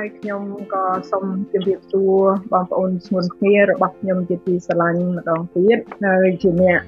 [0.00, 2.20] ហើយខ្ញុំក៏សូមជម្រាបសួរ
[2.52, 6.80] បងប្អូនស្ងួនគ្នារបស់ខ្ញុំជាទីស្រឡាញ់ម្ដងទៀតហើយជាអ្នក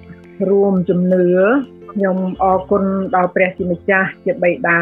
[0.50, 1.26] រួមជំនឿ
[1.92, 2.84] ខ្ញុំអរគុណ
[3.14, 4.78] ដល់ព្រះជាម្ចាស់ជាបិតា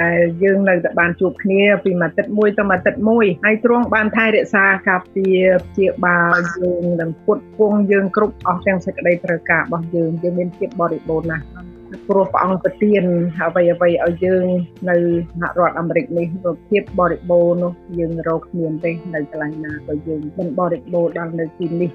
[0.00, 5.44] ដែលយើងនៅតែបានជួបគ្នា ពីមួយទឹកមួយទៅមួយទឹកមួយហើយទ្រង់បានថែរក្សាការពារ
[5.76, 11.71] ជាបាលយើងនិងពុតពងយើងគ្រប់អស់ទាំងសេចក្តីត្រូវការរបស់យើងយើងមានភាពបរិបូរណ៍ណាស់
[12.08, 13.04] ព្រោះព្រះអង្គប្រទាន
[13.40, 14.46] អ្វីអ្វីឲ្យយើង
[14.90, 14.96] នៅ
[15.40, 16.26] សហរដ្ឋអាមេរិកនេះ
[16.68, 21.90] ភាពបរិបូរណ៍នោះយើងរកគ្មានទេនៅកន្លែងណាក៏យើងមិនបរិបូរណ៍ដល់នៅទីនេះ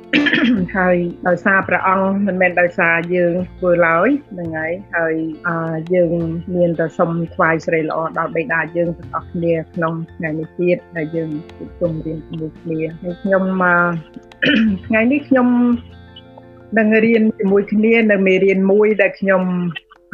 [0.77, 0.97] ហើយ
[1.27, 5.15] ដោយសារព្រះអង្គមិនមែនដោយសារយើងធ្វើឡើយហ្នឹងហើយហើយ
[5.93, 6.11] យើង
[6.55, 13.43] មានតែសុំថ្វាយសេរីល្អដល់បិតាយើងទាំងអស់គ្នាក្នុងថ្ងៃនេះទៀតដែលយើងជួបជុំរៀនជាមួយគ្នាហើយខ្ញុំ
[14.87, 15.49] ថ្ងៃនេះខ្ញុំ
[16.77, 19.43] នឹងរៀនជាមួយគ្នានៅមេរៀនមួយដែលខ្ញុំ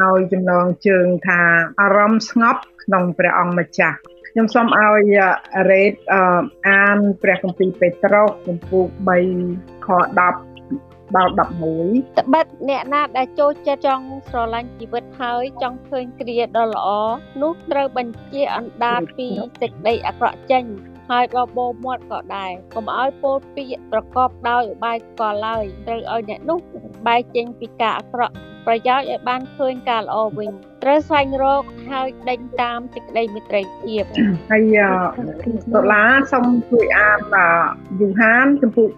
[0.02, 1.42] ឲ្យចំណងជើងថា
[1.82, 3.98] អារម្មណ៍ស្ងប់ក្នុងព្រះអង្គម្ចាស់
[4.30, 5.18] ខ្ញុំសូមឲ្យ
[5.72, 5.94] រ៉េត
[6.70, 8.84] អានព្រះគម្ពីរពេត្រុសចំពោះ
[9.38, 10.20] 3ខ10
[11.18, 16.90] ដល់11ត្បិតអ្នកណាដែលចូលចិត្តចង់ស្រឡាញ់ជីវិតហើយចង់ឃើញគ្រាដ៏ល្អ
[17.42, 19.28] នោះត្រូវបញ្ជាអណ្ដាតពី
[19.62, 20.64] សេចក្តីអាក្រក់ចេញ
[21.10, 26.60] ហើយបបោមាត់ក៏ដែរកុំឲ្យពោលពាក្យប្រកបដោយឧបាយកលឡើយត្រូវឲ្យអ្នកនោះ
[27.08, 28.36] បែកចេញពីការអាក្រក់
[28.68, 30.52] ប្រយោជន៍ឲ្យបានឃើញការល្អវិញ
[30.84, 34.04] ត្រូវស្វែងរកហើយដេញតាមសេចក្តីមេត្រីភាព
[34.52, 34.78] ហើយ
[35.74, 37.20] ដុល្លារសូមជួយអាន
[38.00, 38.90] យូហានចំពោះ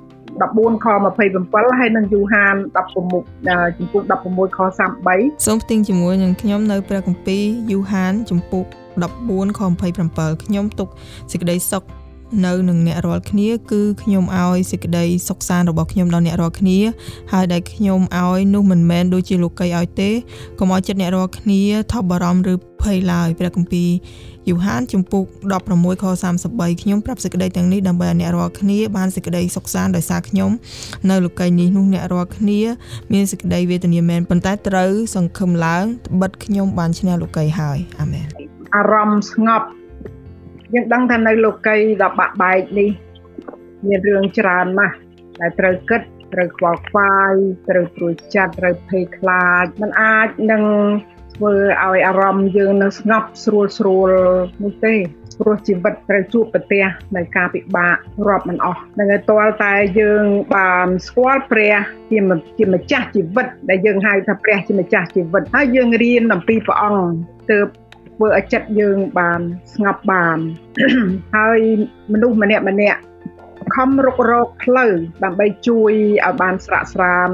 [0.44, 0.88] 14ខ
[1.31, 4.59] 27ហើយនិងយូហាន16ចំពោះ16ខ
[5.03, 8.63] 33សូមផ្ទៀងជាមួយនឹងខ្ញុំនៅព្រះគម្ពីរយូហានចំពោះ
[9.11, 9.61] 14ខ
[10.02, 10.88] 27ខ្ញុំទុក
[11.31, 11.83] សេចក្តីសុខ
[12.45, 16.79] នៅនឹងអ្នករាល់គ្នាគឺខ្ញុំឲ្យសេចក្តីសុខសាន្តរបស់ខ្ញុំដល់អ្នករាល់គ្នា
[17.33, 20.09] ហើយដែលខ្ញុំឲ្យនោះមិនមែនដូចជាលោកីឲ្យទេ
[20.59, 23.89] កុំឲ្យចិត្តអ្នករាល់គ្នាថប់បារម្ភឬភ័យឡើយព្រះគម្ពីរ
[24.49, 25.25] យូហានជំពូក
[25.63, 26.05] 16ខ
[26.43, 30.51] 33ខ្ញុំប្រាប់សេចក្តីទាំងនេះដើម្បីឲ្យអ្នករាល់គ្នាបានសេចក្តីសុខសាន្តដោយសារខ្ញុំ
[31.09, 32.61] នៅលោកីនេះនោះអ្នករាល់គ្នា
[33.13, 38.27] មានសេចក្តីវេទនាមែនប៉ុន្តែត្រូវសង្ឃឹមឡើងត្បិតខ្ញុំបានឈ្នះលោកីហើយអាមែន
[38.75, 39.67] អារម្មណ៍ស្ងប់
[40.75, 42.90] យើងដឹងថានៅលោកីដ៏បាក់បែកនេះ
[43.88, 44.96] មានរឿងច្រើនណាស់
[45.41, 46.02] ដែលត្រូវគិត
[46.34, 47.34] ត្រូវខ្វល់ខ្វាយ
[47.69, 50.63] ត្រូវព្រួយចិត្តត្រូវភ័យខ្លាចมันអាចនឹង
[51.36, 51.53] ធ្វើ
[51.84, 54.12] ឲ្យអារម្មណ៍យើងនៅស្ងប់ស្រួលស្រួល
[54.63, 54.96] នោះទេ
[55.40, 57.96] ព្រោះជីវិតត្រូវជួបប្រទះនៅការពិបាក
[58.28, 60.24] រាប់មិនអស់នឹងឲ្យទាល់តែយើង
[60.56, 61.75] បានស្គាល់ព្រះ
[62.12, 62.19] ជា
[62.57, 67.09] ជាម្ចាស់ជីវិតដែលយើងហៅថាព្រះជាម្ចាស់ជីវិតហើយយើងរៀនអំពីព្រះអង្គ
[67.52, 67.68] ទើប
[68.15, 69.41] ធ្វើឲ្យចិត្តយើងបាន
[69.73, 70.39] ស្ងប់បាន
[71.35, 71.59] ហើយ
[72.13, 72.99] មនុស្សម្នាក់ម្នាក់
[73.75, 74.91] ខំរុករកផ្លូវ
[75.23, 75.93] ដើម្បីជួយ
[76.25, 77.29] ឲ្យបានស្រាក់ស្រាន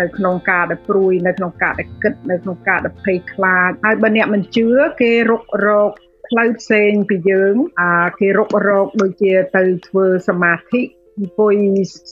[0.00, 4.66] នៅក្នុងការដែលព្រួយនៅក្នុងការដែលគិតនៅក្នុងការដែលភ័យខ្លាចហើយបើអ្នកមិនជឿ
[5.00, 5.90] គេរុករក
[6.28, 10.82] ផ្លូវផ្សេងពីយើងអាគេរុករកដូចជាទៅធ្វើសមាធិ
[11.16, 11.56] អង្គុយ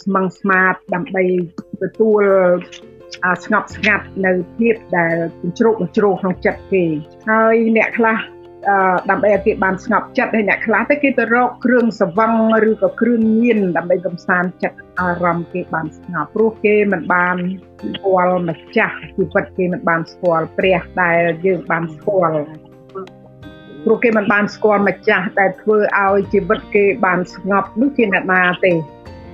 [0.03, 1.25] ស្មឹងស្មាតដើម្បី
[1.83, 2.25] ទទួល
[3.45, 5.17] ស្ងប់ស្ងាត់នៅភាពដែល
[5.59, 6.85] ជ្រោកជ្រោកក្នុងចិត្តគេ
[7.29, 8.19] ហើយអ្នកខ្លះ
[8.69, 12.33] អឺដើម្បីឲ្យគេបានស្ងប់ចិត្តហើយអ្នកខ្លះទៅគេទៅរកគ្រឿងសវឹង
[12.71, 17.37] ឬក៏គ្រឿងញៀនដើម្បីកំសាន្តចិត្តអារម្មណ៍គេបានស្ងប់ព្រោះគេមិនបាន
[17.95, 22.41] ស្គាល់ម្ចាស់ជីវិតគេមិនបានស្គាល់ព្រះដែលយើងបានស្គាល់
[23.85, 28.73] ព្រោះគេមិនបានស្គាល់ម្ចាស់ដែលធ្វើឲ្យជីវិតគេបានស្ងប់នោះជាអ្នកណាទេ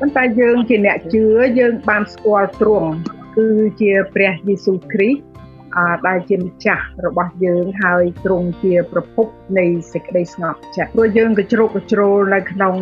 [0.00, 1.24] ប៉ុន្តែយើងជាអ្នកជឿ
[1.58, 2.90] យើងបានស្គាល់ទ្រង់
[3.36, 3.48] គឺ
[3.80, 9.26] ជាព្រះយេស៊ូវគ្រីស្ទដែលជាម្ចាស់របស់យើងហើយទ្រង់ជាប្រភព
[9.58, 12.74] នៃសេចក្តីស្ងប់ចិត្តព្រោះយើងក៏ជ្រោកជ្រោលនៅក្នុង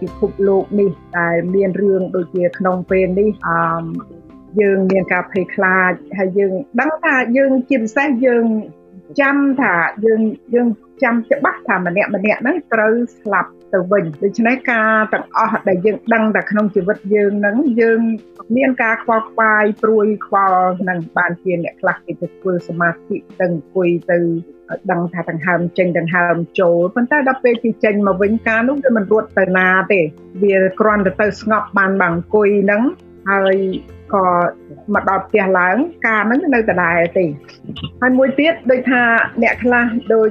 [0.00, 3.84] ពិភពលោកនេះដែលមានរឿងដូចជាក្នុងពេលនេះអឺ
[4.60, 8.44] យើងមានការភ័យខ្លាចហើយយើងដឹងថាយើងជាពិសេសយើង
[9.20, 9.74] ចាំថា
[10.04, 10.20] យើង
[10.54, 10.68] យើង
[11.02, 18.00] ចាំច្បាស់ថាម្នាក់ម្នាក់ហ្នឹងត្រូវស្លាប់ ទៅវិញដូច្នេះការទាំងអស់ដែលយើងដឹងតែក្នុងជីវិតយើងហ្នឹងយើង
[18.56, 24.18] មានការខ្វល់ខ្វាយព្រួយខ្វល់នឹងបានជាអ្នកខ្លះគេទៅធ្វើសមាធិទៅអង្គុយទៅ
[24.90, 30.00] ដឹងថាដង្ហើមចេញដង្ហើមចូលប៉ុន្តែដល់ពេលគេចេញមកវិញការនោះវាមិនរត់ទៅណាទេ
[30.42, 32.82] វាគ្រាន់តែទៅស្ងប់បានបាអង្គុយហ្នឹង
[33.30, 33.56] ហើយ
[34.14, 34.24] ក៏
[34.94, 35.76] មកដល់ផ្ទះឡើង
[36.06, 37.24] ការហ្នឹងនៅដដែលទេ
[38.00, 39.02] ហើយមួយទៀតដូចថា
[39.42, 40.30] អ្នកខ្លះដូច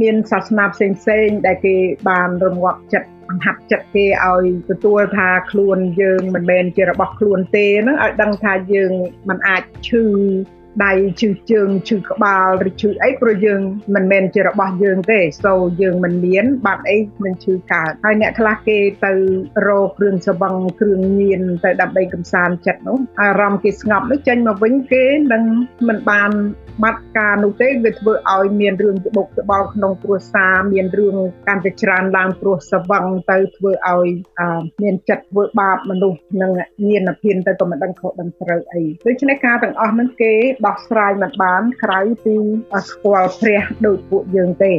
[0.00, 1.76] មានសាសនាផ្សេងផ្សេងដែលគេ
[2.08, 8.92] បានរងាប់ចិត្តបង្ហាត់ចិត្តគេឲ្យទទួលថាខ្លួនយើងមិនមែនជារបស់ខ្លួនទេហ្នឹងឲ្យដឹងថាយើង
[9.28, 10.04] មិនអាចឈឺ
[10.84, 13.60] ដៃឈឺជើងឈឺក្បាលឬឈឺអីព្រោះយើង
[13.94, 19.12] មិនមែនជារបស់យើងទេសូយើងមិនមានបាត់អីនឹងឈឺកើតហើយអ្នកខ្លះគេទៅ
[19.66, 25.42] រកគ្រឿងសបឹងគ្រឿងញៀនទៅដើម្បីកំសាន្តចិត្តនោះអារម្មណ៍គេស្ងប់នោះចេញមកវិញគេនឹង
[25.88, 26.30] មិនបាន
[26.82, 31.16] បាត់ការនោះទេវាធ្វើឲ្យមានរឿងច្បុកច្បល់ក្នុងគ្រួសារមានរឿង
[31.48, 34.08] កាន់តែច្រើនឡើងព្រោះសវឹងទៅធ្វើឲ្យ
[34.82, 36.50] មានចិត្តធ្វើបាបមនុស្សនិង
[36.88, 40.32] មានអភិនទៅក៏មិនដឹងខុសដឹងត្រូវអីដូច្នេះការទាំងអស់ហ្នឹងគេ
[40.66, 42.36] ដោះស្រាយមិនបានក្រៅពី
[42.90, 44.72] ស្គាល់ព្រះដូចពួកយើងទេ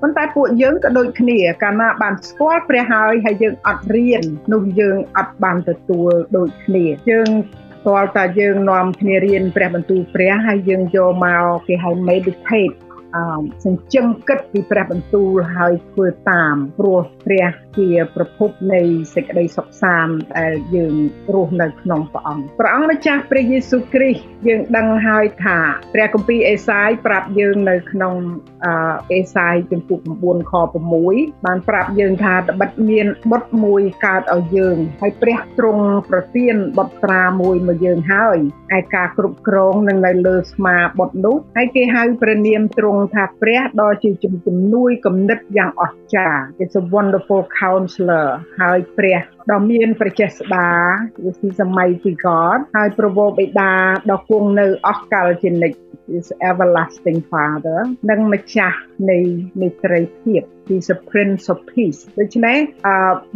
[0.00, 4.22] ប៉ុន្តែពួកយើងក៏ដូចគ្នាកាលណាបានស្គាល់ព្រះហើយហើយយើងអត់រៀន
[4.52, 7.30] នោះយើងអត់បានទទួលដូចគ្នាយើង
[7.80, 12.89] ស្គាល់តែយើងនាំគ្នារៀនព្រះបន្ទូលព្រះហើយយើងយកមកគេហៅ meditate អឺ
[13.64, 17.48] សញ្ជឹងគិតពីព្រះបន្ទូលហើយធ្វើតាមព្រោះព្រះ
[17.78, 18.80] ជាប្រភពនៃ
[19.14, 20.94] សេចក្តីសុខសាន្តដែលយើង
[21.34, 25.58] រស់នៅក្នុងព្រះអង្គព្រះអង្គម្ចាស់ព្រះយេស៊ូវគ្រីស្ទយើងដឹងហើយថា
[25.94, 28.14] ព្រះគម្ពីរអេសាយប្រាប់យើងនៅក្នុង
[29.12, 30.52] អេសាយជំពូក9ខ
[30.98, 38.38] 6បានប្រាប់យើងថាត្បិតមានបុត្រមួយកើតឲ្យយើងហើយព្រះទ្រង់ប្រទានបុត្រាមួយមកយើងហើយ
[38.78, 44.10] ឯការគ្រប់គ្រងនឹងនៅលើស្មាបុត្រនោះហើយគេហៅព្រះនាមទ្រង់ថាព្រះដ៏ជា
[44.46, 48.26] ជំនួយគំនិតយ៉ាងអស្ចារ្យ It's a wonderful counselor
[48.60, 49.18] ហើយព្រះ
[49.50, 50.68] ដ៏មានប្រជាស្ដា
[51.28, 53.72] is he a mighty god ហើយប្រពោបិតា
[54.10, 55.78] ដ៏គង់នៅអស់កលជានិច្ច
[56.16, 57.78] is everlasting father
[58.10, 58.78] និងម្ចាស់
[59.10, 59.18] នៃ
[59.62, 62.94] នៃត្រីភាព he's a prince of peace ដូច្នេះអឺ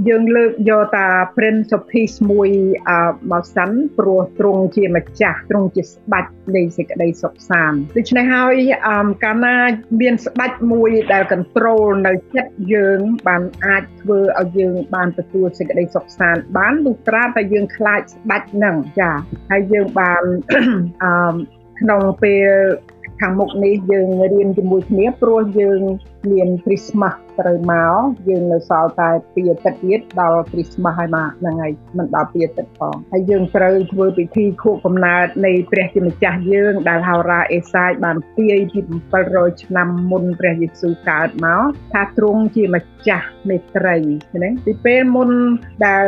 [0.09, 1.06] យើងលើកយកតា
[1.37, 2.51] prince of peace មួយ
[2.89, 2.99] អឺ
[3.33, 8.56] មកសិនព្រោះទ្រង់ជាម្ចាស់ទ្រង់ជាស្ដេចនៃសេចក្តីសុខសាន្តដូច្នេះហើយ
[8.89, 9.56] អឺកាលណា
[10.01, 19.11] មានស្ដេចមួយដែល control នៅចិត្តយើងបានអាចធ្វើឲ្យយើងបានទទួលសេចក្តីសុខសាន្តបានលុះត្រាតែយើងខ្លាចស្ដាច់នឹងចា
[19.50, 20.23] ហើយយើងបាន
[21.02, 21.35] អឺ
[21.81, 22.49] ក្នុងពេល
[23.20, 25.81] ខាងមុខនេះយើងរៀនជាមួយគ្នាព្រោះយើង
[26.31, 38.81] មាន Christmas ត្រូវមកយើងនៅសល់តែពីអាទិត្យទៀតដល់ Christmas ហើយមកហ្នឹងហើយមិនដល់ពីអាទិត្យផងហើយយើងត្រូវធ្វើពិធីខួបកំណើតនៃព្រះជាម្ចាស់យើង ដែលហោរាអេសាយបានទាយពី
[39.22, 43.96] 700ឆ្នាំមុនព្រះយេស៊ូវកើតមកថាទ្រង់ជាម្ចាស់មេត្រី
[44.42, 45.31] ណាពីពេលមុន
[45.86, 46.04] ដែល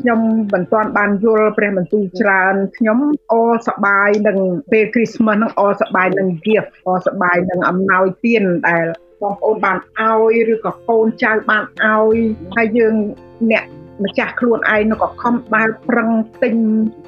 [0.00, 0.20] ខ្ញុំ
[0.52, 2.98] មិនទាន់បានយល់ព្រះបន្ទូលច្រើនខ្ញុំ
[3.32, 3.34] អ
[3.66, 4.38] សប្បាយនឹង
[4.72, 8.86] ពេល Christmas ហ្នឹងអសប្បាយនឹង gift អសប្បាយនឹងអំណោយទានដែល
[9.22, 12.16] បងប្អូនបានឲ្យឬក៏កូនចៅបានឲ្យ
[12.54, 12.94] ហើយយើង
[13.52, 13.64] អ្នក
[14.04, 16.10] ម្ចាស់ខ្លួនឯងនោះក៏ខំដើរប្រឹង
[16.42, 16.54] ទិញ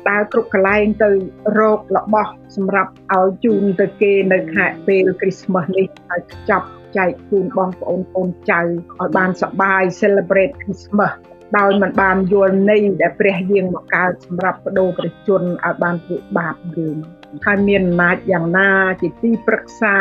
[0.09, 1.11] ដើរគ្រប់កន្លែងទៅ
[1.59, 6.67] រករបស់សម្រាប់ឲ្យជូនទៅគេនៅខែពេល Christmas នេះហើយខ្ចប់
[6.97, 11.13] ចែកជូនបងប្អូនកូនចៅឲ្យបានសប្បាយ celebrate Christmas
[11.59, 16.97] ដោយមិនបានយល់ន័យដែលព្រះយាងមកកើតសម្រាប់បដូរព្រះជន្មឲ្យបានធ្វើបាបយើង
[17.47, 18.69] ហើយមានអំណាចយ៉ាងណា
[19.03, 19.97] ជាទីប្រឹក្សា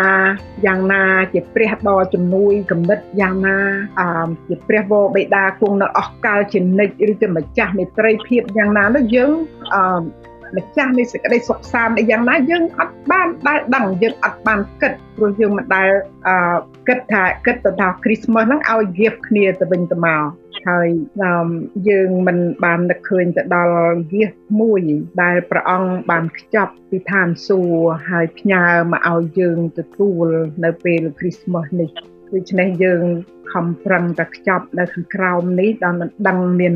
[0.65, 3.57] យ៉ាងណាជាព្រះដ៏ជំនួយគំនិតយ៉ាងណា
[3.99, 9.31] អឺជាព្រះវរបិតាគង់នៅអស់កលជានិច្ចឬជាម្ចាស់មេត្រីភាពយ៉ាងណានោះយើង
[9.73, 9.83] អឺ
[10.57, 15.89] ម្ចាស់នៃសេចក្តីសុខសាន្តយ៉ាងណាយើងអត់បានដែលដឹងយើងអត់បានគិតព្រោះយើងមិនដែល
[16.27, 16.35] អឺ
[16.87, 20.23] គិតថាគិតទៅថា Christmas ហ្នឹងឲ្យ gift គ្នាទៅវិញទៅមក
[20.67, 20.89] ហើយ
[21.89, 23.73] យើងមិនបាននឹកឃើញទៅដល់
[24.11, 24.25] វា
[24.61, 24.81] មួយ
[25.21, 30.27] ដែលព្រះអង្គបានខ្ចប់ពីឋានសួគ៌ហើយផ្ញើមកឲ្យយើងទទួល
[30.63, 31.89] នៅពេល Christmas នេះ
[32.33, 33.03] ដូច្នេះយើង
[33.52, 36.74] ខំប្រឹងតែខ្ចប់នៅខាងក្រោមនេះដល់មិនដឹងមាន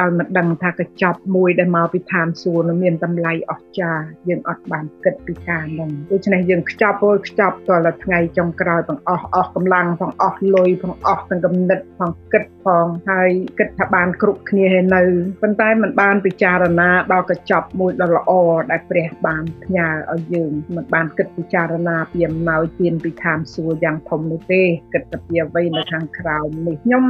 [0.00, 15.02] ដល់មិនដឹងថាកញ្ចប់មួយដែលមកពីឋានសួគ៌នោះមានតម្លៃអស្ចារ្យយើងអត់បានគិតពីការនោះដូច្នេះយើងខ្ចប់ហើយខ្ចប់តរថ្ងៃចុងក្រោយទាំងអស់អស់កម្លាំងទាំងអស់លុយទាំងអស់ទាំងគំនិតផងគិតផងហើយគិតថាបានគ្រប់គ្នាហើយនៅ
[15.42, 18.32] ប៉ុន្តែมันបានពិចារណាដល់កញ្ចប់មួយដ៏ល្អ
[18.70, 27.03] ដែលព្រះបានផ្ញើឲ្យយើងมันបានគិតពិចារណាពីអំណោយទានពីឋានសួគ៌យ៉ាងធំនោះទេគិតតែពីអ្វីនៅខាង ក្រោមនេះខ្ញុំ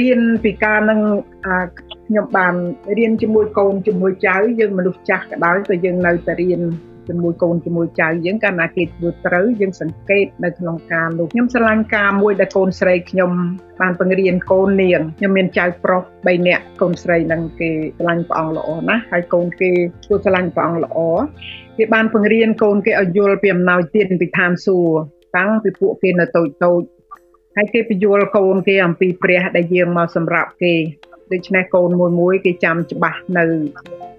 [0.00, 1.00] រៀនពីការនឹង
[2.06, 2.54] ខ្ញុំបាន
[2.98, 6.62] រៀនជាមួយកូនជាមួយចៅយើងមនុស្សចាស់ក៏ដោយក៏យើងនៅតែរៀន
[7.08, 13.30] ជាមួយកូនជាមួយចៅយើងកាលណាគេធ្វើត្រូវយើងសង្កេតនៅក្នុងការនោះខ្ញុំស្រឡាញ់ការមួយដែលកូនស្រីខ្ញុំ
[13.80, 19.70] បានបង្រៀនកូននាងខ្ញុំមានចៅប្រុស3នាក់កូនស្រីនឹងគេស្រឡាញ់ព្រះអង្គល្អណាស់ហើយកូនគេ
[20.04, 20.98] ធ្វើស្រឡាញ់ព្រះអង្គល្អ
[21.76, 24.92] គេបានបង្រៀនកូនគេឲ្យយល់ពីអំណោយទានពីឋានសួគ៌
[25.36, 26.80] តាំងពីពួកគេនៅតូចតូច
[27.60, 30.74] ហើយគេបញ្យល់កូនគេអំពីព្រះដែលយាងមកសម្រាប់គេ
[31.32, 33.44] ដូច្នេះកូនមួយមួយគេចាំច្បាស់នៅ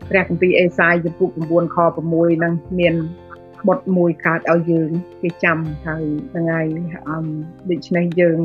[0.09, 2.95] ព្រះគម្ពីរអេសាយជំពូក9ខ6ហ្នឹងមាន
[3.67, 4.89] បុតមួយកើតឲ្យយើង
[5.21, 6.05] គេចាំហើយ
[6.35, 6.61] ថ្ងៃ
[7.09, 7.25] អម
[7.69, 8.39] ដូច្នេះយើង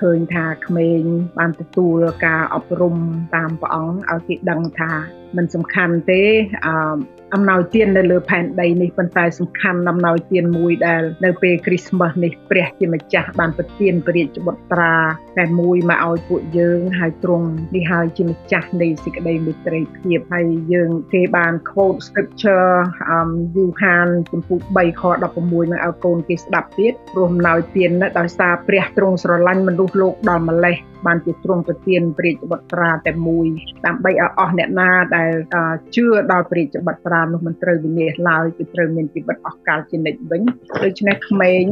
[0.00, 1.02] ឃើញថាក្មេង
[1.38, 2.96] បានទទួលការអប់រំ
[3.34, 4.92] តាមព្រះអង្គឲ្យគេដឹងថា
[5.36, 6.22] មិនសំខាន់ទេ
[6.66, 14.94] អឺអំណោយទាននៅលើផែនដីនេះប៉ុន្តែសំខាន់អំណោយទានមួយដែលនៅពេលគ្រីស្មាស់នេះព្រះជាម្ចាស់បានប្រទានព្រះរាជបុត្រា
[15.38, 22.70] តែមួយមកឲ្យពួកយើងហើយទ្រង់នេះហើយជាម្ចាស់នៃសេចក្តីមេត្រីភាពហើយយើងគេបាន quote scripture
[23.10, 33.46] អមយូហានចំពុក3ខ16មកឲ្យកូនគេស្ដាប់ទៀតព្រោះអំណោយទានដោយសារព្រះទ្រង់ស្រឡាញ់មនុស្សលោកដល់ម្លេះបានជាទ្រង់ប្រទានព្រះរាជបុត្រាតែមួយ
[33.86, 35.30] ដើម្បីឲ្យអស់អ្នកណាដែល
[35.96, 40.42] ជឿដល់ព្រះរាជបុត្រានោះមិនត្រូវវិនាសឡើយគឺត្រូវមានជីវិតអស់កលជានិច្ចវិញ
[40.84, 41.64] ដូច្នេះក្មេង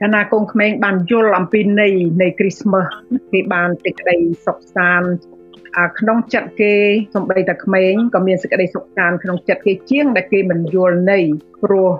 [0.00, 2.90] កាលណាកូនក្មេងបានយល់អំពីន័យនៃគ្រីស្មាស់
[3.32, 5.10] គេបានសេចក្តីសុខសាន្ត
[5.98, 6.74] ក្នុងចិត្តគេ
[7.14, 11.24] សំបីតែក្មេងក៏មានសេចក្តីសុខសាន្តក្នុងចិត្តគេជាងដែលគេមិនយល់ន័យ
[11.62, 11.90] ព្រោះ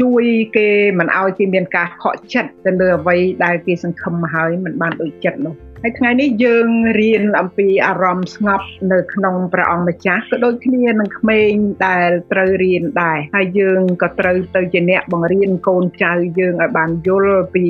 [0.00, 0.24] ជួយ
[0.56, 5.54] គេមិនឲ្យគេមានការខកចិត្តទៅលើអ្វីដែលគេសង្ឃឹមមកហើយមិនបានដូចចិត្តនោះ
[5.84, 6.68] ហើយថ្ងៃនេះយើង
[7.00, 11.50] រៀនអំពីអារម្មណ៍ស្ងប់នៅក្នុងព្រះអង្គម្ចាស់ក៏ដូចគ្នានឹងក្មេង
[11.86, 17.66] ដែលត្រូវរៀនដែរហើយយើងក៏ត្រូវទៅជាអ្នកបង្រៀនកូនចៅយើងឲ្យបានយល់ពី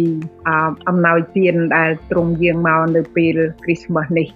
[0.88, 4.28] អំណោយទានដែលទ្រង់យាងមកនៅពេលគ្រីស្មាស់នេះ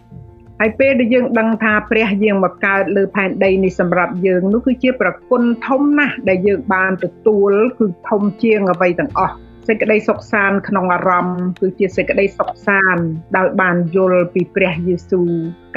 [0.61, 9.35] ហើយពេលដែលយើងដឹងថាព្រះយាងមកកើតលើផែនដីនេះសម្រាប់យើងនោះគឺជាប្រគុណធំណាស់ដែលយើងបានទទួលគឺធំជាងអ្វីទាំងអស់
[9.67, 13.05] សេចក្តីសុខសាន្តក្នុងអារម្មណ៍គឺជាសេចក្តីសុខសាន្ត
[13.37, 15.31] ដោយបានយល់ពីព្រះយេស៊ូវ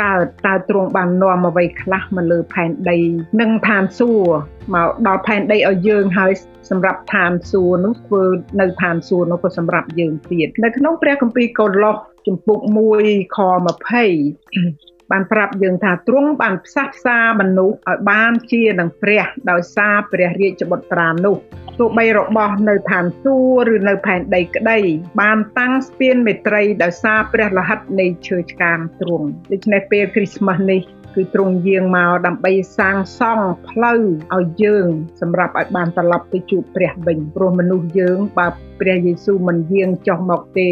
[0.03, 2.98] កើតតើទ្រង់បាននាំអ្វីខ្លះមកលើផែនដី
[3.41, 4.31] និងឋានសួគ៌
[4.74, 6.31] មកដល់ផែនដីឲ្យយើងហើយ
[6.69, 8.24] សម្រាប់ឋានសួគ៌នោះធ្វើ
[8.60, 12.60] នៅឋានសួគ៌នោះក៏សម្រាប់យើងទៀតនៅក្នុងព្រះគម្ពីរកូឡូសជំពូក
[12.98, 21.37] 1ខ20 បានប្រាប់យើងថាទ្រង់បានផ្សះផ្សាមនុស្សឲ្យបានជានឹងព្រះដោយសារព្រះរាជបុត្រានោះ
[21.79, 24.79] ទោះបីរបស់នៅឋានសួគ៌ឬនៅផែនដីក្តី
[25.21, 30.81] បានតាំងស្ពានមេត្រីដោយសារព្រះលហិតនៃឈើឆ្កាងទ្រង់ដូច្នេះពេលគ្រីស្មាស់នេះ
[31.15, 34.01] គឺទ្រង់យាងមកដើម្បីសាងសង់ផ្លូវ
[34.35, 34.87] ឲ្យយើង
[35.21, 38.47] សម្រាប់ឲ្យបានត្រឡប់ទៅជួបព្រះវិញព្រោះមនុស្សយើងបើ
[38.79, 40.69] ព្រះយេស៊ូវមិនយាងចុះមកទេ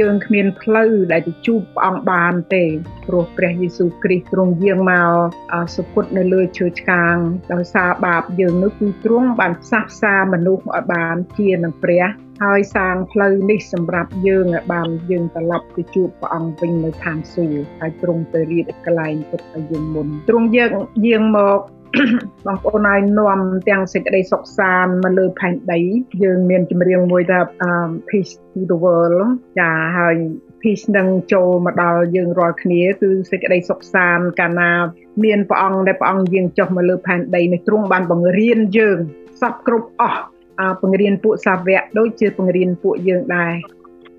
[0.00, 2.64] យើងគ្មានផ្លូវដែលទៅជួបព្រះអង្គបានទេ
[3.06, 4.92] ព្រោះព្រះយេស៊ូវគ្រីស្ទទ្រង់យាងម
[5.52, 7.16] កសុគតនៅលើឈើឆ្កាង
[7.52, 12.04] ដោយសារបាបយើងនោះគឺទ្រង់បានផ្សះផ្សាមនុស្សឲ្យបានជានឹងព្រះ
[12.42, 20.72] ហើយសាងផ្លូវនេះសម្រាប់យើងឲ្យបានយើងត្រឡប់ទៅជួបព្រះអង្គវិញនៅឋានសួគ៌ហើយទ្រង់ទៅរៀបកន្លែងពុតឲ្យយើងមុនទ្រង់យើង
[21.06, 21.60] យាងមក
[22.46, 25.80] បងប្អូនឲ្យនាំទាំងសេចក្តីសុខសាន្តមកលើផែនដី
[26.22, 27.40] យើងមានចម្រៀងមួយថា
[28.08, 29.22] peace to the world
[29.58, 30.16] ចាហើយ
[30.62, 34.72] peace នឹងចូលមកដល់យើងរាល់គ្នាគឺសេចក្តីសុខសាន្តកាលណា
[35.24, 38.98] មានព្រះអង្គដែលព្រះអង្គយាងចុះមកលើផែនដីនេះទ្រង់បានបង្រៀនយើង
[39.40, 40.22] សពគ្រប់អស់
[40.82, 43.54] បង្រៀនពួកសាវកដូចជាបង្រៀនពួកយើងដែរ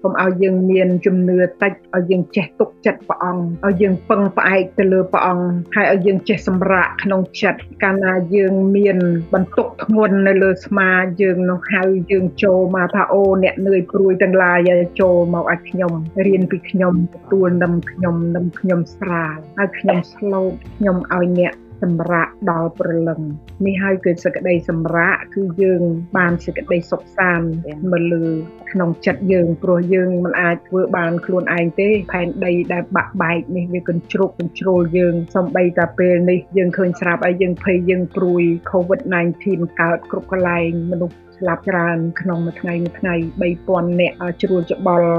[0.03, 8.97] កុំឲ្យយើងមានជំនឿតិចឲ្យយើងចេះទុកចិត្តព្រះអង្គឲ្យយើងពឹងផ្អែកទៅលើព្រះអង្គហើយឲ្យយើងចេះសម្រាកក្នុងចិត្តកាលណាយើងមាន
[9.33, 10.89] បន្ទុកធ្ងន់នៅលើស្មា
[11.21, 11.81] យើងនោះហៅ
[12.11, 14.69] យើងចូលមកថាអូអ្នកនឿយព្រួយទាំងឡាយ
[15.01, 15.93] ចូលមកឲ្យខ្ញុំ
[16.25, 23.21] រៀនពីខ្ញុំទទួលនឹមខ្ញុំនឹមខ្ញុំស្រាលហើយខ្ញុំស្លូតខ្ញុំឲ្យអ្នក សម្រាកដល់ព្រលឹង
[23.65, 25.81] នេះហើយគឺសេចក្តីសម្រាកគឺយើង
[26.17, 27.47] បានសេចក្តីសុខសាន្ត
[27.91, 28.25] មកលើ
[28.71, 39.45] ក្នុងចិត្តយើងព្រោះយើងមិនអាចធ្វើបានខ្លួនឯងទេផែនដីដែលបាក់បែកនេះវាកញ្ជ្រោកកញ្ជ្រោលយើងសំបីតែពេលនេះយើងឃើញស្រាប់ហើយយើងភ័យយើងព្រួយ COVID-19
[39.81, 43.13] កើតគ្រប់កន្លែងមនុស្ស ស្លាប់ច្រើនក្នុងមួយថ្ងៃមួយថ្ងៃ
[43.57, 45.13] 3000នាក់ជ្រួលច្បល់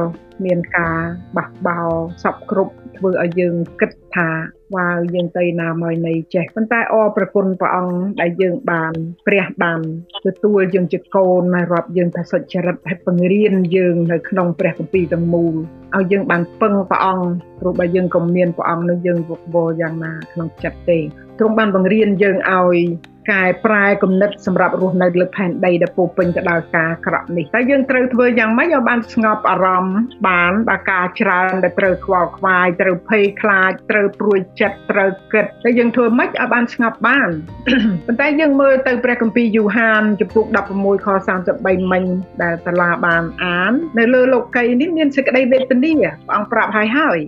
[0.45, 0.97] មានការ
[1.37, 1.81] បះបោ
[2.25, 4.29] សពគ្រប់ធ្វើឲ្យយើងគិតថា
[4.75, 8.93] វ៉ាវយើងទៅណាមកនៃចេះប៉ុន្តែអរប្រគុណព្រះអង្គដែលយើងបាន
[9.27, 9.81] ព្រះបាន
[10.27, 15.55] ទទួលយើងជាកូនមករាប់យើងថាសុចរិតឲ្យបង្រៀនយើងនៅក្នុងព្រះគម្ពីរទាំងមូល
[15.97, 17.27] ឲ្យយើងបានពឹងព្រះអង្គ
[17.61, 20.99] ព្រោះបើយើងក៏មានព្រះអង្គនោះយើងវឹកវរយ៉ាងណាក្នុងចិត្តទេ
[21.41, 22.79] ទ្រង់បានបង្រៀនយើងឲ្យ
[23.31, 37.29] កែប្រែគំនិតសម្រាប់រស់នៅលើផែនដីដែលពោពេញទៅដោយការក្រក់នេះតែយើងត្រូវធ្វើយ៉ាងម៉េចឲ្យបានស្ងប់អារម្មណ៍បានបើការច្រើនដែលត្រូវខ្វល់ខ្វាយត្រូវភ័យខ្លាចត្រូវព្រួយចិត្តត្រូវគិតតែយើងធ្វើម៉េចឲ្យបានស្ងប់បាន
[38.07, 40.45] ប៉ុន្តែយើងមើលទៅព្រះគម្ពីរយូហានចំពុក
[40.77, 41.07] 16ខ
[41.49, 42.05] 33មិញ
[42.43, 45.95] ដែលតាឡាបានអាន នៅលើលោកីនេះមានសេចក្តីវេទនា
[46.29, 47.21] ព្រះអង្គប្រាប់ឲ្យហើយ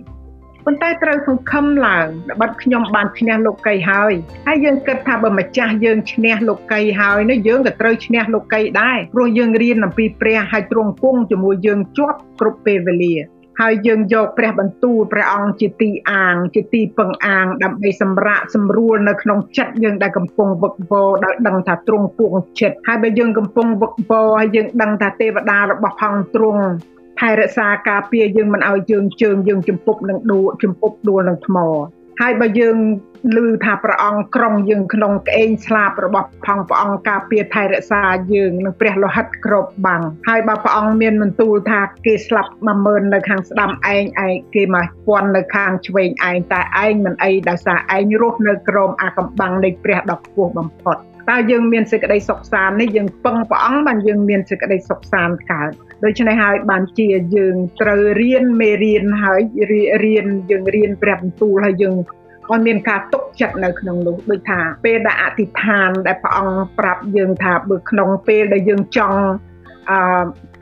[0.65, 2.07] ប៉ុន្តែត្រូវសង្ឃឹមឡើង
[2.39, 4.13] បាត់ខ្ញុំបានឈ្នះលោកីហើយ
[4.47, 13.15] ហើយយើងគិតថាបើម្ចាស់យើងឈ្នះលោកីហើយនោះយើងក៏ត្រូវឈ្នះលោកីដែរព្រោះយើងរៀនអំពីព្រះហើយទ្រង់គង់ជាមួយយើងជាប់គ្រប់ពេលវេលា
[13.61, 26.63] ហើយយើងយកព្រះបន្ទូលព្រះអង្គជាទីអាង ជាទីពឹងអាង ដើម្បីសម្រាកសម្រួលនៅក្នុងចិត្តយើងដែលកំពុងវឹកវរដោយដឹងថាទ្រង់ពួងចិត្តហើយបើយើងកំពុងវឹកវរហើយយើងដឹងថាទេវតារបស់ផងទ្រង់
[27.23, 31.57] ថែរក្សាការពារយើងមិនឲ្យយើងជើងយើងជំពប់នឹងដួលជំពប់ដួលនឹងថ្ម
[32.21, 32.77] ហើយបើយើង
[33.35, 38.01] ឮថាព្រះអង្គក្រុងយើងក្នុងក្អេងស្លាបរបស់ផងព្រះអង្គការពារថែរក្សា
[38.33, 42.51] យើងនិងព្រះលោហិតគ្រប់បាំងហើយបើព្រះអង្គមានបន្ទូលថាគេស្លាប់
[42.83, 50.97] 10000នៅខាងស្ដាំឯងឯងគេមកពាន់នៅខាងឆ្វេងឯងតែឯងមិនអីដោយសារឯងរស់នៅក្រោមអាកំបាំងនៃព្រះដ៏ខ្ពស់បំផុត
[51.29, 55.71] តើយើងមានសេចក្តីសុខសាន្តនេះយើងពឹងព្រះអង្គបានយើងមានសេចក្តីសុខសាន្តកើត
[56.03, 59.41] ដូច្នេះហើយបានជាយើងត្រូវរៀនមេរៀនហើយ
[60.03, 61.95] រៀនយើងរៀនព្រះបន្ទូលហើយយើង
[62.51, 69.19] ឲ្យមានការទុកចិត្តនៅក្នុងនោះដូចថាពេលដែលអធិដ្ឋានដែលព្រះអង្គប្រាប់យើងថាបើក្នុងពេលដែលយើងចង់
[69.89, 69.99] អឺ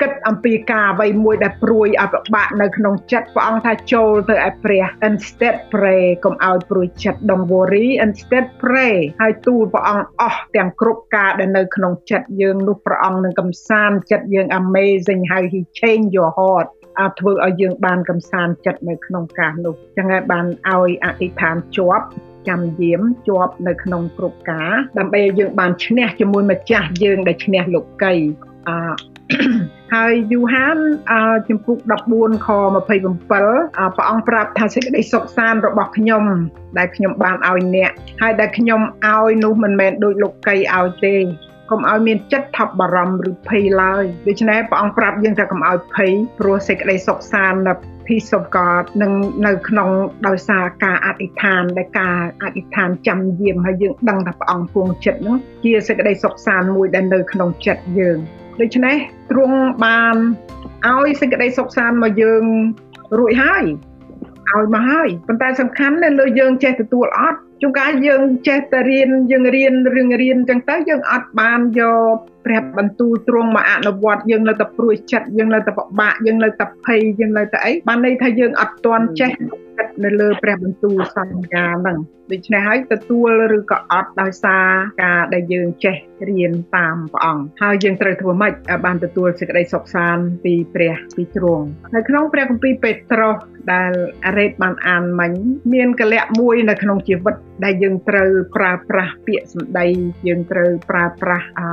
[0.01, 16.67] គិតអំពីការអ្វីមួយដែលព្រួយឲ្យពិបាកនៅក្នុងចិត្តព្រះអង្គថាចូលទៅឯព្រះ instead pray កុំឲ្យព្រួយចិត្ត don't worry instead pray ហើយទូលព្រះអង្គអស់ទាំងគ្រប់ការដែលនៅក្នុងចិត្តយើងនោះព្រះអង្គនឹងកំសាន្តចិត្តយើង amazing how he change your heart
[16.99, 22.05] អាចធ្វើឲ្យយើងបានកំសាន្តចិត្តនៅក្នុងការនោះចឹងហើយបានឲ្យអធិដ្ឋានជាប់
[22.49, 28.13] ចាំយាមជាប់នៅក្នុងគ្រប់ការដើម្បីឲ្យយើងបានឈ្នះជាមួយម្ចាស់យើងដែលឈ្នះលោកី
[28.69, 28.71] អ
[29.93, 30.77] ហើយយូហាន
[31.49, 31.77] ជំពូក
[32.11, 32.47] 14ខ
[32.89, 36.23] 27ព្រះអង្គប្រាប់ថាសេចក្តីសុខសាន្តរបស់ខ្ញុំ
[36.77, 37.91] ដែលខ្ញុំបានឲ្យអ្នក
[38.21, 41.15] ហើយដែលខ្ញុំឲ្យនោះមិនមែនដូចលោកីឲ្យទេ
[41.71, 47.61] កុំឲ្យមានចិត្តថប់បារម្ភឬភ័យឡើយដូច្នេះព្រះអង្គប្រាប់យើងថាកុំឲ្យភ័យព្រោះសេចក្តីសុខសាន្ត
[48.07, 49.11] peace of God នឹង
[49.47, 49.89] នៅក្នុង
[50.27, 58.19] ដោយសារការអធិដ្ឋានដែលការអធិដ្ឋានចាំយាមហើយយើងដឹងថាព្រះអង្គគង់ចិត្តនោះជាសេចក្តីសុខសាន្តមួយដែលនៅក្នុងចិត្តយើង
[58.59, 58.95] ដូច្នេះ
[59.31, 60.15] ទ្រង់បាន
[60.87, 62.43] ឲ្យសេចក្តីសុខសាន្តមកយើង
[63.19, 63.63] រួចហើយ
[64.49, 71.81] ឲ្យមកហើយប៉ុន្តែសំខាន់នៅលើយើងចេះទទួលអត់ ជួនកាលយើងចេះតែរៀនយើងរៀនរឿងរៀនអញ្ចឹងទៅយើងអត់បានយ
[72.13, 79.31] កព្រះបន្ទូលទ្រង់មកអនុវត្តយើងនៅតែព្រួយចិត្តយើងនៅតែពិបាកយើងនៅតែភ័យយើងនៅតែអីបានន័យថាយើងអត់ទាន់ចេះ
[79.77, 81.97] ចិត្តនៅលើព្រះបន្ទូលសន្យាហ្នឹង
[82.31, 84.65] ដូច្នេះហើយទទួលឬក៏អត់ដោយសារ
[85.03, 85.95] ការដែលយើងចេះ
[86.29, 88.53] រៀនតាមព្រះអង្គហើយយើងត្រូវធ្វើម៉េច
[88.85, 93.37] បានទទួលសេចក្តីសុខសាន្តពីព្រះពីទ្រង់នៅក្នុងព្រះគម្ពីរពេត្រុស
[93.73, 93.91] ដែល
[94.37, 95.31] រ៉េតបានអានមិញ
[95.73, 99.87] មានកលៈមួយនៅក្នុងជីវិត ដែលយើងត្រូវប្រើប្រាស់ពាក្យសម្ដី
[100.27, 101.69] យើងត្រូវប្រើប្រាស់អឺ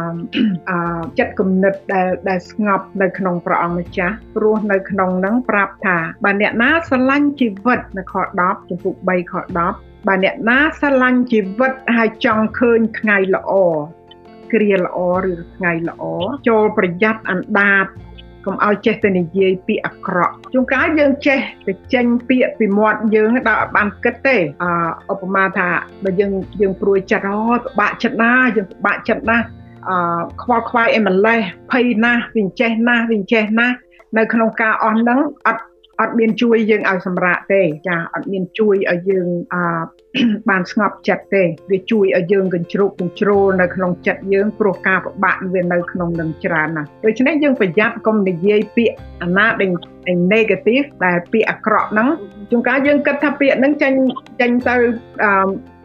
[1.18, 9.34] ចិត្តគំនិតដែលដែលស្ងប់នៅក្នុងព្រះអង្គម្ចាស់ព្រោះនៅក្នុងហ្នឹងប្រាប់ថាបើអ្នកណាស្រឡាញ់ជីវិតនៅខ10ចំពុក3ខ
[9.70, 13.52] 10បើអ្នកណាស្រឡាញ់ជីវិតហើយចង់ឃើញថ្ងៃល្អ
[14.52, 14.98] គ្រាល្អ
[15.30, 16.02] ឬថ្ងៃល្អ
[16.48, 17.86] ចូលប្រយ័ត្នអណ្ដាត
[18.46, 24.64] កុំឲ្យចេះតែនិយាយពាក្យអាក្រក់ជួនកាលយើងចេះតែចេញពាក្យពីមាត់យើងដល់បានគិតទេអ
[25.12, 25.68] ឧបមាថា
[26.04, 29.38] បើយើងយើងព្រួយចិត្តអូពិបាកចិត្តណាយើងពិបាកចិត្តណា
[29.88, 29.90] អ
[30.42, 33.76] ខ្វល់ខ្វាយអីម្លេះភ័យណាស់វាចេះណាស់វាចេះណាស់
[34.16, 35.62] នៅក្នុងការអស់ហ្នឹងអត់
[36.00, 39.56] អត់មានជួយយើងឲ្យសម្រាកទេចាអត់មានជួយឲ្យយើងអ
[40.50, 49.70] បានស្ងប់ចិត្តទេវាជួយឲ្យយើងកញ្ជ្រោកកញ្ជ្រោលនៅក្នុងចិត្តយើងព្រោះការពិបាកវានៅក្នុងនឹងច្រើនណាស់ដូច្នេះយើងប្រយ័ត្នកុំនិយាយពាក្យអាណាដែល
[50.34, 52.08] negative ដែលពាក្យអាក្រក់ហ្នឹង
[52.50, 53.92] ជួនកាលយើងគិតថាពាក្យហ្នឹងចេញ
[54.40, 54.74] ចេញទៅ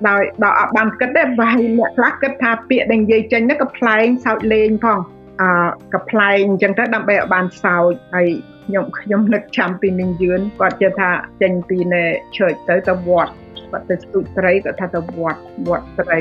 [0.08, 5.00] ដោយដោយអត់បានគិតទេបើអ្នកខ្លះគិតថាពាក្យដែលនិយាយចេញហ្នឹងក៏ប្លែងសើចលេងផង
[5.42, 5.50] អឺ
[5.94, 8.28] កប្លែងអញ្ចឹងទៅដើម្បីឲ្យបានសើចហើយ
[8.66, 11.10] ខ្ញុំខ្ញុំនឹកចាំពីនាងយឿនគាត់ជឿថា
[11.42, 12.04] ចេញពីនៅ
[12.36, 13.34] church ទៅទៅវត្ត
[13.74, 16.18] គាត់ទៅស្ទូចត្រីគាត់ថាទៅវត្តវត្តត្រី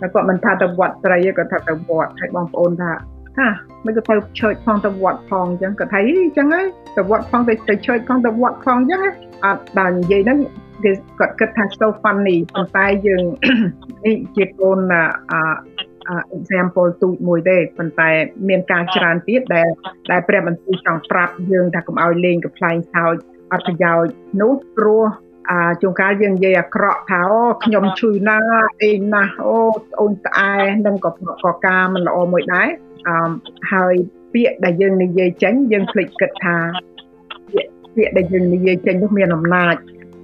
[0.00, 2.92] តែគាត់មិនថាទៅវត្តត្រីទេគាត់ថាទៅវត្តហើយបងប្អូនថា
[3.38, 3.48] ថា
[3.86, 6.62] មិនក៏ទៅឆើចផងទៅវត្តផងអញ្ចឹងគាត់ថាអីអញ្ចឹងហ៎
[6.96, 9.00] ទៅវត្តផងទៅទៅឆើចផងទៅវត្តផងអញ្ចឹង
[9.44, 10.38] អត់ដល់និយាយហ្នឹង
[10.84, 13.22] គេគាត់គិតថា so funny ប៉ុន្តែយើង
[14.04, 14.78] នេះជាកូន
[15.32, 15.34] អ
[16.36, 18.10] example ទូចមួយទេប៉ុន្តែ
[18.48, 19.68] មានការច្រើនទៀតដែល
[20.10, 23.14] ដែលព្រះបន្ទូលចង់ប្រាប់យើងថាកុំឲ្យលេងកំ pl ែងសោច
[23.52, 25.04] អត់ប្រយោជន៍នោះព្រោះ
[25.50, 29.58] អាជួនកាលយើងនិយាយអាក្រក់ថាអូខ្ញុំឈឺណាស់អីណាស់អូ
[30.00, 30.54] អូនត្អែ
[30.86, 31.10] នឹងក៏
[31.44, 32.68] ក៏ការមិនល្អមួយដែរ
[33.08, 33.30] អឺ
[33.72, 33.94] ហើយ
[34.32, 36.56] ពាក្យដែលយើងនិយាយចេញយើងភ្លេចគិតថា
[37.54, 39.74] ពាក្យពាក្យដែលយើងនិយាយចេញនោះមានអំណាច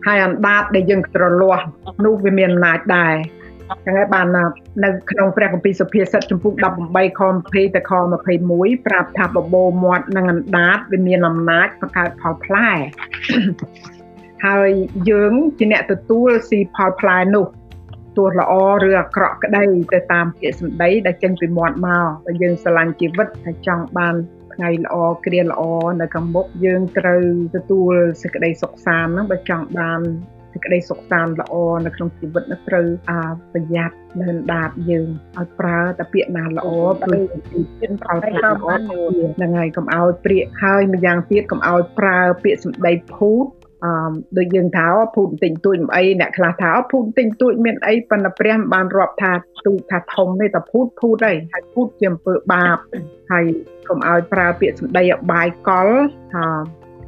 [0.07, 1.65] ហើយអណ្ដាតដែលយើងត្រលាស់
[2.05, 3.17] នោះវាមានអំណាចដែរ
[3.85, 4.27] ចឹងហើយបាន
[4.85, 6.53] នៅក្នុងព្រះគម្ពីរសុភាសិតចំពុក
[6.87, 7.93] 18ខ20ទៅខ
[8.41, 12.71] 21ប្រាប់ថាបបោមាត់និងអណ្ដាតវាមានអំណាចបង្កើតផលផ្លែ
[14.47, 14.71] ហើយ
[15.11, 17.47] យើងជាអ្នកទទួលស៊ីផលផ្លែនោះ
[18.17, 18.53] ទោះល្អ
[18.89, 24.15] ឬអាក្រក់ក្តីទៅតាមពាក្យសម្ដីដែលចេញពីមាត់មកបើយើងស្រឡាញ់ជីវិតហើយចង់បាន
[24.55, 24.95] ថ្ងៃល្អ
[25.27, 25.63] គ្រាល្អ
[26.01, 27.23] នៅខាងមុខយើងត្រូវ
[27.57, 30.01] ទទួលសេចក្តីសុខសាន្តហ្នឹងបើចង់បាន
[30.53, 31.55] សេចក្តីសុខសាន្តល្អ
[31.87, 32.87] នៅក្នុងជីវិតនោះត្រូវ
[33.53, 36.69] ប្រយ័ត្ននៅដាតយើងឲ្យប្រើតែពាក្យណាល្អ
[37.03, 43.47] ព្រោះទីទៀតប្រើពាក្យល្អហ្នឹងហើយកុំឲ្យព្រាកហើយម្យ៉ាងទៀតកុំឲ្យប្រើពាក្យសម្ដីភូត
[43.85, 49.33] អឺដូចយើងថាភូតបន្តិចតួចមិនអីអ្នកខ្លះថាភូតបន្តិចតួចមានអីប៉ុន្តែព្រះមិនបានរាប់ថា
[49.67, 52.77] ទូថាធំទេតែភូតភូតអីហើយភូតជាអំពើបាប
[53.33, 53.45] ហើយ
[53.89, 55.89] កុំឲ្យប្រើពាក្យសម្ដីអបាយកល
[56.35, 56.47] ថា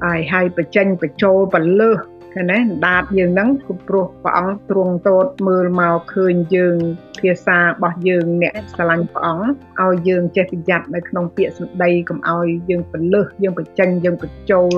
[0.04, 1.98] ហើយហើយបញ្ចេញបញ្ចូលបលើស
[2.34, 6.76] ឃើញទេដាតយើងហ្នឹងគឺព្រោះព្រះអង្គទ្រង់តូតមើលមកឃើញយើង
[7.20, 14.76] ភាសារបស់យើងអ្នកស្រឡាញ់ព្រះអង្គឲ្យយើងចេះប្រយ័ត្ននៅក្នុងពាក្យសម្ដីកុំឲ្យយើងបលើសយើងបញ្ចេញយើងបញ្ចូល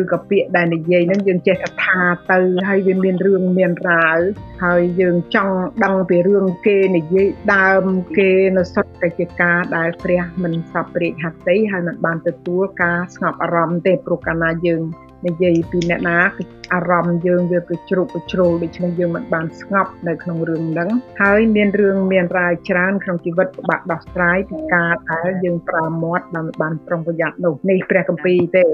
[0.00, 4.18] ឬក៏ពាក្យដែលនិយាយហ្នឹងយើងចេះថាទៅហើយវាមានរឿងមានរាវ
[4.64, 7.84] ហើយយើងចង់ដឹងពីរឿងគេនិយាយដើម
[8.18, 14.82] គេនៅសុទ្ធតែជាការដែលព្រះមិនសពព្រាកហត្ថីហើយមិនបានទទួលការស្ងប់អារម្មណ៍ទេព្រោះកាលណាយើង
[15.26, 16.44] និយាយពីអ្នកណាគឺ
[16.74, 20.90] អារម្មណ៍យើងវាគឺជ្រុកជ្រោលដូច្នេះយើងមិនបានស្ងប់នៅក្នុងរឿងហ្នឹង
[21.22, 28.64] ហើយមានរឿងមានរាយច្រើនក្នុងជីវិតពិបាកដោះស្រាយពីការដែលយើងប្រើមាត់ដើម្បីបានប្រុងប្រយ័ត្ននោះនេះព្រះគម្ពីរទេ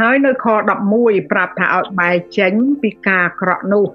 [0.00, 0.46] ហើយនៅខ
[0.88, 2.52] 11ប្រាប់ថាឲ្យបែកចេញ
[2.82, 3.86] ពីការអាក្រក់នោះ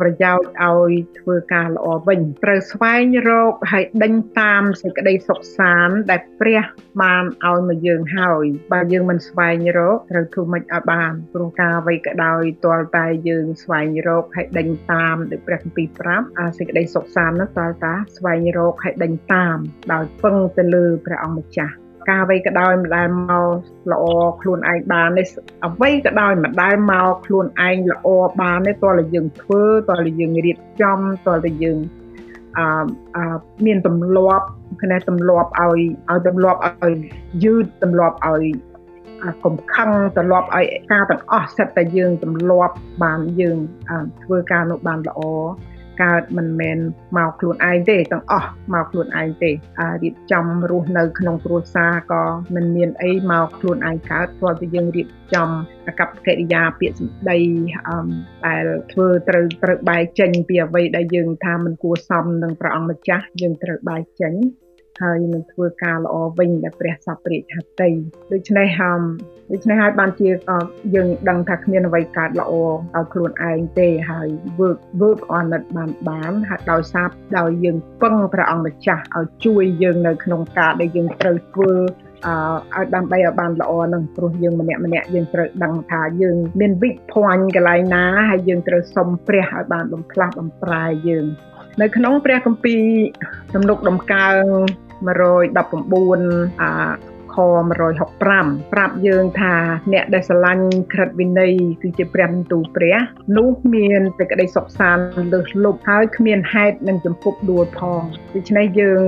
[0.00, 6.62] ប្រយោជន៍ឲ្យធ្វើការល្អវិញត្រូវស្វែងរកហើយដេញតាមសេចក្តីសុខសាន្តដែលព្រះ
[7.02, 19.56] បានឲ្យមកយើងហើយបើយើងមិនស្វែងរកត្រូវធ្វើម៉េចឲ្យបានព្រោះការអ្វីក៏ដោយទាល់តែយើងស្វែងរកហើយដេញតាមដោយព្រះគម្ពីរប្រាប់អាសេចក្តីសុខសាន្តនោះទាល់តាស្វែងរកហើយដេញតាម
[19.92, 21.74] ដោយពឹងទៅលើព្រះអង្គម្ចាស់
[22.08, 23.48] ការអ្វីក៏ដោយមិនដែលមក
[23.92, 24.04] ល្អ
[24.40, 25.22] ខ្លួនឯងបានទេ
[25.66, 28.08] អ្វីក៏ដោយមិនដែលមកខ្លួនឯងល្អ
[28.42, 31.78] បានទេតើយើងធ្វើតើយើងរៀបចំតើយើង
[32.58, 34.46] អឺមានទម្លាប់
[34.82, 35.80] គណៈទម្លាប់ឲ្យ
[36.10, 36.94] ឲ្យទម្លាប់ឲ្យ
[37.44, 38.44] យឺតទម្លាប់ឲ្យ
[39.44, 43.56] កំខឹងទម្លាប់ឲ្យការទាំងអស់សិតតែយើងទម្លាប់បានយើង
[44.22, 45.20] ធ្វើការនោះបានល្អ
[46.02, 46.78] កើតមិនមែន
[47.16, 55.48] មកខ្លួនឯងទេទាំងអស់មកខ្លួនឯងទេអារៀបចំរស់នៅក្នុងគ្រួសារក៏មិនមានអីមកខ្លួនឯងកើតព្រោះតែយើងរៀបចំ
[55.86, 57.38] អកប្បកិរិយាពាក្យសម្ដី
[58.46, 64.34] ដែលធ្វើត្រូវត្រូវបែកចេញពីអ្វីដែលយើងថាមិនគួរសមនឹងព្រះអង្គម្ចាស់យើងត្រូវបែកចេញ
[65.00, 67.90] ហើយនឹងធ្វើការល្អវិញដែលព្រះសពរាជហត្ថី
[68.32, 69.00] ដូច្នេះហំ
[69.52, 70.28] ដូច្នេះហើយបានជា
[70.94, 72.52] យើងដឹងថាគ្មានអ្វីកើតល្អ
[72.94, 77.08] ដល់ខ្លួនឯងទេហើយ work work on it បានបានហើយដោយសារ
[77.38, 81.72] ដោយយើងពឹងព្រះអង្គម្ចាស់ឲ្យជួយយើងនៅក្នុងការដែលយើងត្រូវធ្វើ
[82.26, 82.34] អឺ
[82.76, 91.26] ឲ្យដើម្បីឲ្យបានល្អនឹងព្រោះយើងម្នាក់ម្នាក់យើងត្រូវដឹងថាយើងមានវិភ័ញកន្លែងណាហើយយើងត្រូវសុំព្រះឲ្យបានបំផ្លាស់បំប្រែយើង
[91.82, 92.82] នៅក្នុងព្រះគម្ពីរ
[93.54, 94.44] ទំនុកដំកើង
[95.06, 96.72] 119អា
[97.34, 97.36] ខ
[98.06, 99.54] 165ប្រាប់យើងថា
[99.92, 102.96] អ្នកដែលស្រឡាញ់ក្រិតវិន័យគឺជាព្រះបន្ទូលព្រះ
[103.36, 108.02] នោះមានសេចក្តីសុខសាន្តលើសលប់ហើយគ្មានហេតុនឹងចំពុកដួលផង
[108.34, 109.02] ដូច្នេះយើង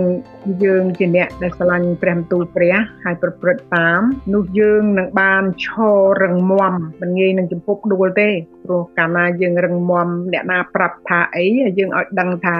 [0.64, 2.74] យើងជាអ្នកដែលស្រឡាញ់ព្រះបន្ទូលព្រះ
[3.04, 4.00] ហើយប្រព្រឹត្តតាម
[4.34, 8.30] នោះយើងនឹងបានឈររឹងមាំមិនងាយនឹងចំពុកដួលទេ
[8.64, 11.44] ព្រោះកាលណាយើងរឹងមាំអ្នកណាប្រាប់ថាអី
[11.78, 12.56] យើងឲ្យដឹងថា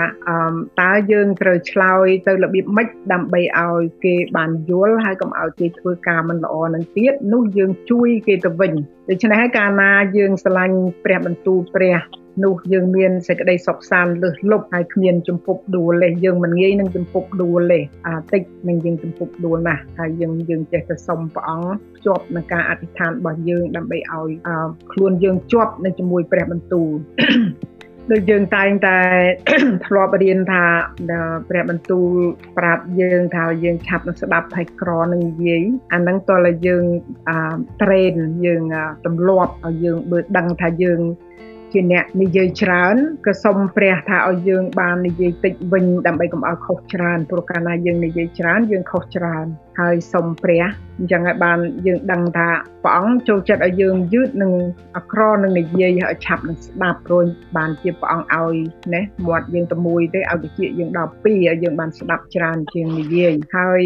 [0.81, 8.73] តើយើងត្រូវឆ្លើយទៅរបៀបម៉េចដើម្បីឲ្យគេបានយល់ហើយកុំឲ្យគេធ្វើការមិនល្អនឹងទៀតនោះយើងជួយគេទៅវិញ
[9.09, 11.97] ដូច្នេះហើយកាលណាយើងស្រឡាញ់ព្រះបន្ទូលព្រះ
[12.45, 21.73] នោះយើងមានសេចក្តីសុខសាន្តលើសលប់ហើយគ្មានជំពប់ដួលទេយើងមិនងាយនឹងជំពប់ដួលទេអាតិចនឹងយើងជំពប់ដួលណាស់ហើយយើងយើងចេះតែសុំព្រះអង្គ
[22.07, 24.31] ជាប់នឹងការអធិដ្ឋានរបស់យើងដើម្បីឲ្យ
[24.93, 26.91] ខ្លួនយើងជាប់នៅជាមួយព្រះបន្ទូល
[28.13, 28.99] ដូចយើងតែងតែ
[29.87, 30.65] ធ្លាប់រៀនថា
[31.49, 32.09] ព្រះបន្ទូល
[32.59, 35.63] ប្រាប់យើងថាយើងឆាប់នឹងស្ដាប់ហើយក្រនឹងនិយាយ
[35.93, 36.85] អាហ្នឹងតើយើង
[37.83, 38.15] ត្រេន
[38.47, 38.63] យើង
[39.07, 41.01] ទម្លាប់ឲ្យយើងបើដឹងថាយើង
[41.73, 49.47] ជាអ្នកនិយាយច្រើនក៏សូមព្រះថាឲ្យយើងបាននិយាយតិចវិញដើម្បីកុំឲ្យខុសច្រើនព្រោះកាលណាយើងនិយាយច្រើនយើងខុសច្រើន
[49.81, 50.65] ហើយសូមព្រះ
[50.99, 52.49] អញ្ចឹងឲ្យបានយើងដឹងថា
[52.85, 54.53] ព្រះអង្គចូលចិត្តឲ្យយើងយឺតនឹង
[54.97, 57.25] អក្រនឹងនិយាយឲ្យឆាប់នឹងស្ដាប់ព្រោះ
[57.57, 58.57] បានជាព្រះអង្គឲ្យ
[58.95, 63.83] ណាមាត់យើងតែមួយទេឲ្យវិជាយើងដល់ពីរឲ្យយើងបានស្ដាប់ច្រើនជាងនិយាយហើយ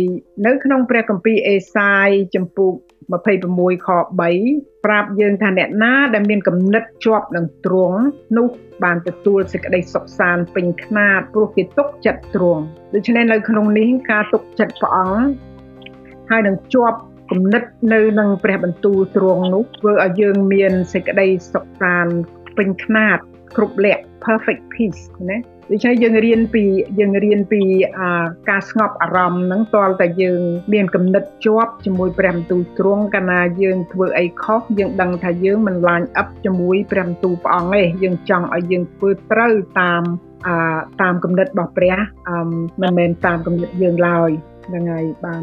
[0.46, 2.72] នៅក្នុងព្រះគម្ពីរអេសាយចំពុក
[3.12, 3.88] 26ខ
[4.34, 7.98] 3ប្រាប់យើងថាអ្នកណាដែលមានគំនិតជាប់នឹងទ្រង់
[8.36, 8.46] នោះ
[8.84, 12.62] បានទទួលសេចក្តីសុខសាន្តពេញខ្នាតព្រោះគេទុកចិត្តទ្រង់
[12.94, 15.26] ដូច្នេះនៅក្នុងនេះការទុកចិត្តព្រះអង្គ
[16.30, 16.98] ហើយនឹងជាប់
[17.30, 17.62] គំនិត
[17.92, 22.14] នៅនឹងព្រះបន្ទូលទ្រង់នោះធ្វើឲ្យយើងមានសេចក្តីសុខសាន្ត
[22.56, 23.18] ពេញខ្នាត
[23.56, 25.38] គ្រប់លក្ខ perfect peace ណា
[25.70, 26.64] ដូច្នេះយើងរៀនពី
[26.98, 27.62] យើងរៀនពី
[28.50, 30.40] ការស្ងប់អារម្មណ៍ហ្នឹងតលតែយើង
[30.72, 40.02] មានគំនិតជាប់ជាមួយព្រះបន្ទូលទ្រង់កាលណាយើងធ្វើអីខុសយើងដឹងថាយើងមិនឡាញអឹបជាមួយព្រះបន្ទូលព្រះអង្គទេយើងចង់ឲ្យយើងធ្វើត្រូវតាម
[40.46, 40.56] អា
[41.02, 41.96] តាមគំនិតរបស់ព្រះ
[42.28, 42.36] អឺ
[42.82, 44.30] មិនមែនតាមគំនិតយើងឡើយ
[44.66, 45.42] ហ្នឹងហើយបាន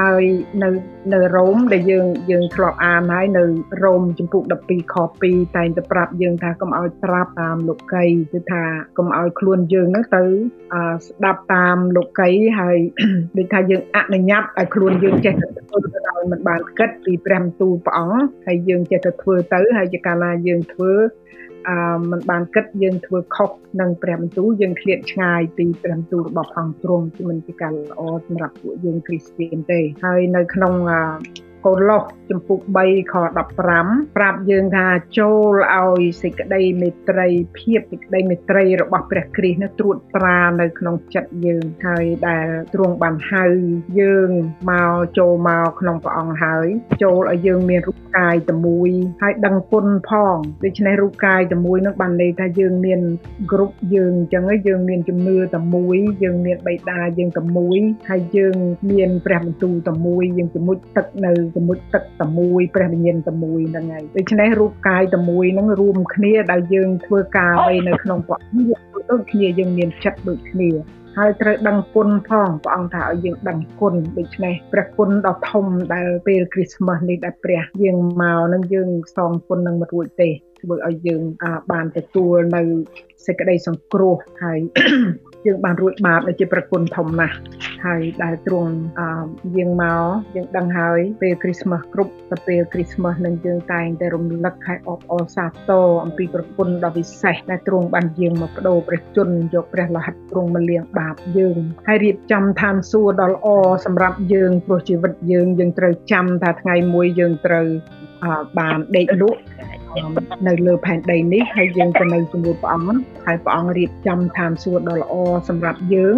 [0.00, 0.24] ហើយ
[0.62, 0.68] នៅ
[1.12, 3.44] នៅរ៉ូមដែលយើងយើងធ្លាប់អានហើយនៅ
[3.82, 4.94] រ៉ូមចំពុក12ខ
[5.26, 8.62] 2តែងតែប្រាប់យើងថាកុំឲ្យត្រាប់តាមលោកីគឺថា
[8.98, 10.24] កុំឲ្យខ្លួនយើងហ្នឹងទៅ
[11.06, 12.78] ស្ដាប់តាមលោកីហើយ
[13.36, 20.92] ដូចថាយើងអនុញ្ញាតឲ្យខ្លួនយើងចេះទៅធ្វើទៅដោយមិនបានគិតពីព្រះបន្ទូលព្រះអង្គហើយយើងចេះតែធ្វើទៅហើយជាកាលណាយើងធ្វើ
[21.68, 21.76] អឺ
[22.10, 30.74] มันបានគិតយើងធ្វើខុសនឹងព្រះបន្ទូលយើងឃ្លាតឆ្ងាយពីព្រះបន្ទូលរបស់ផងទ្រង់គឺមិនជាការល្អសម្រាប់ពួកយើងគ្រីស្ទានទេហើយនៅក្នុង
[31.66, 33.14] កូឡូសចំពុក3ខ
[33.56, 34.86] 15ប្រាប់យើងថា
[35.18, 43.44] ចូលឲ្យសេចក្តីមេត្រីភាពសេចក្តីមេត្រីរបស់ព្រះគ្រីស្ទនោះត្រួតត្រានៅក្នុងចិត្តយើងហើយដែលទ្រង់បានហៅ
[44.00, 44.30] យើង
[44.70, 46.66] មកចូលមកក្នុងព្រះអង្គហើយ
[47.02, 48.90] ចូលឲ្យយើងមានរូបកាយតែមួយ
[49.22, 53.00] ហើយដឹងគុណផងដូច្នេះរូបកាយតែមួយនោះបានន័យថាយើងមាន
[53.52, 57.78] គ្រប់យើងអញ្ចឹងយើងមានជំនឿតែមួយយើងមានបេតាយើងតែមួយ
[58.10, 58.56] ហើយយើង
[58.90, 70.70] មានព្រះបន្ទូលតែមួយយើងជាមួយទឹកនៅជាមួយទឹកតែមួយព្រះវិញ្ញាណតែមួយហ្នឹងហើយដូច្នេះរូបកាយតែមួយហ្នឹងរួមគ្នាដែលយើងធ្វើការអ្វីនៅក្នុងព្រះអង្គដូចគ្នាយើងមានចិត្តដូចគ្នា
[71.16, 81.22] ហើយត្រូវដឹងគុណផងព្រះអង្គថាឲ្យយើងដឹងគុណដូច្នេះព្រះគុណដ៏ធំដែលពេលគ្រីស្មាស់នេះដែលព្រះយើងមកនឹងយើងសងគុណនឹងមិនរួចទេធ្វើឲ្យយើង
[81.72, 82.62] បានទទួលនៅ
[83.26, 84.58] សេចក្តីសង្គ្រោះហើយ
[85.46, 87.36] យើងបានរួចបាបដែលជាប្រគុណធំណាស់
[87.86, 88.72] ហើយដែលទ្រង់
[89.56, 90.04] យើងមក
[90.36, 101.56] យើងដឹងហើយពេលគ្រីស្មាស់គ្រប់ទៅពេលគ្រីស្មាស់នឹងយើងតែងតែរំលឹកហើយអបអរសាទរអំពីប្រគុណដ៏វិសេសដែលទ្រង់បានយើងមកបដូរព្រះជន្មយកព្រះលហិតទ្រង់មកលាងបាបយើង
[101.88, 103.46] ហើយរៀបចំឋានសួគ៌ដ៏ល្អ
[103.86, 107.66] សម្រាប់យើងព្រោះជីវិតយើងយើងត្រូវចាំថាថ្ងៃមួយយើងត្រូវ
[108.58, 109.40] បានដេកលក់
[110.48, 115.14] នៅលើផែនដីនេះហើយយើងទៅនៅជាមួយព្រះអង្គហើយព្រះអង្គរៀបចំឋានសួគ៌ដ៏ល្អ
[115.48, 116.16] សម្រាប់យើង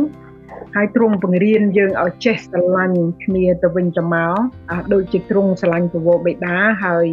[0.74, 4.36] ហើយទ្រង់បង្រៀនយើងឲ្យចេះស្រឡាញ់គ្នាទៅវិញទៅមក
[4.92, 6.54] ដូចជាទ្រង់ស្រឡាញ់ពវរបេតា
[6.84, 7.06] ហើយ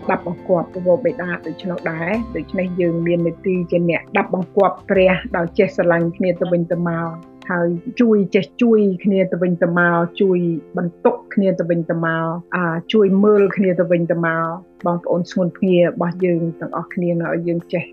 [0.00, 7.68] ស្ដាប់បង្គាប់ពវរបេតាដូច្នោះដែរដូច្នេះយើងមាននីតិជាអ្នកដាប់បង្គាប់ព្រះដោយចេះស្រឡាញ់គ្នាទៅវិញទៅមក ហើយ
[8.00, 10.38] ជួយចេះជួយគ្នាទៅវិញទៅមកជួយ
[10.76, 12.26] បន្ទុកគ្នាទៅវិញទៅមក
[12.56, 14.46] អាជួយមើលគ្នាទៅវិញទៅមក
[14.86, 17.84] បងប្អូនស្ងួនភ្ងារបស់យើងទាំងអស់គ្នានៅឲ្យយើងចេះ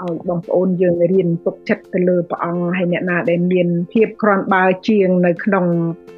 [0.00, 5.66] ឲ្យបងប្អូនយើងរៀនទុកចិត្តទៅលើព្រះអង្គហើយអ្នកណាដែលមានភាពក្រាន់បើជាងនៅក្នុង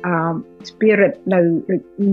[0.07, 0.35] អឺ
[0.68, 1.40] spirit នៅ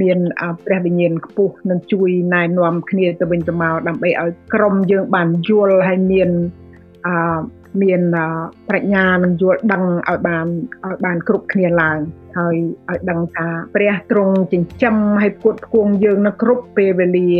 [0.02, 0.20] មាន
[0.66, 6.30] ព្រះវិញ្ញាណខ្ពស់នឹងជួយណែនាំគ្នាទៅវិញទៅមកដើម្បីឲ្យក្រុមយើងបានយល់ហើយមាន
[7.08, 7.16] អឺ
[7.82, 8.02] មាន
[8.70, 10.46] ប្រាជ្ញានិងយល់ដឹងឲ្យបាន
[10.86, 11.98] ឲ្យបានគ្រប់គ្នាឡើង
[12.38, 12.56] ហើយ
[12.90, 17.32] ឲ្យដឹងថាព្រះទ្រង់ចិញ្ចឹមឲ្យគួតគួងយើងនៅគ្រប់ពេលវេលា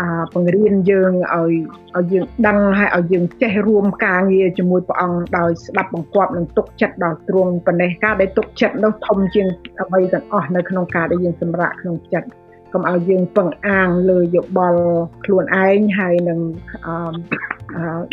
[0.00, 1.52] អាបង្រៀនយើងឲ្យ
[1.96, 9.46] ឲ្យយើងដឹងហើយឲ្យយើងចេះរួមការងារជាមួយព្រះអង្គដោយស្ដាប់បង្គាប់និងទុកចិត្តដល់ទ្រង់ប៉ុណ្ណេះការដែលទុកចិត្តនោះធំជាង
[9.80, 12.28] អ្វីទាំងអស់នៅក្នុងការដែលយើងសម្រាកក្នុងចិត្ត
[12.72, 14.82] កុំឲ្យយើងពឹងអាងលើយោបល់
[15.24, 16.38] ខ្លួនឯងហើយនឹង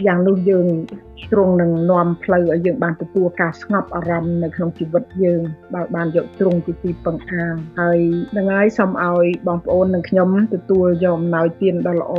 [0.08, 0.68] យ៉ាងនោះយើង
[1.32, 5.42] ទ្រង់នឹងនាំផ្លូវឲ្យយើងបានទទួលការស្ងប់អារម្មណ៍នៅក្នុងជីវិតយើង
[5.74, 8.00] បើបានយកទ្រង់ជាទីពឹងអាងហើយ
[8.38, 12.14] នឹងហើយសូមឲ្យបងប្អូននិងខ្ញុំទទួលយកអំណោយទានដ៏ល្អ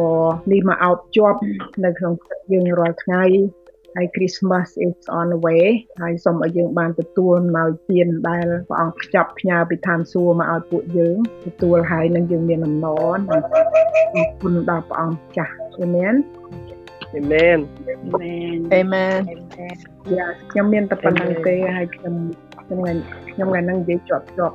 [0.53, 1.39] នេះមកអោបជាប់
[1.85, 3.25] នៅក្នុងចិត្តយើងរាល់ថ្ងៃ
[3.97, 5.65] ហើយ Christmas is on the way
[6.03, 13.43] ហើយសូមឲ្យយើងបានទទួលនៅទានដែលព្រះអង្គខ្ចប់ផ្ញើពីឋានសួគ៌មកឲ្យពួកយើងទទួលហើយនឹងយើងមានអំណរនិង
[14.15, 16.15] អរគុណដល់ព្រះអង្គចាស់អាមែន
[17.19, 17.59] Amen
[18.81, 19.21] Amen
[20.17, 22.15] យ៉ាខ្ញុំមានតែប៉ុណ្្នឹងទេហើយខ្ញុំ
[22.61, 22.79] ខ្ញុំ
[23.33, 24.55] ខ្ញុំថ្ងៃហ្នឹងនិយាយជាប់ជាប់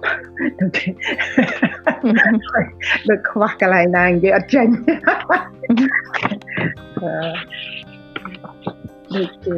[3.09, 4.67] ដូចខ្វះកន្លែងណានិយាយអត់ចេញ
[9.15, 9.55] ដូចជា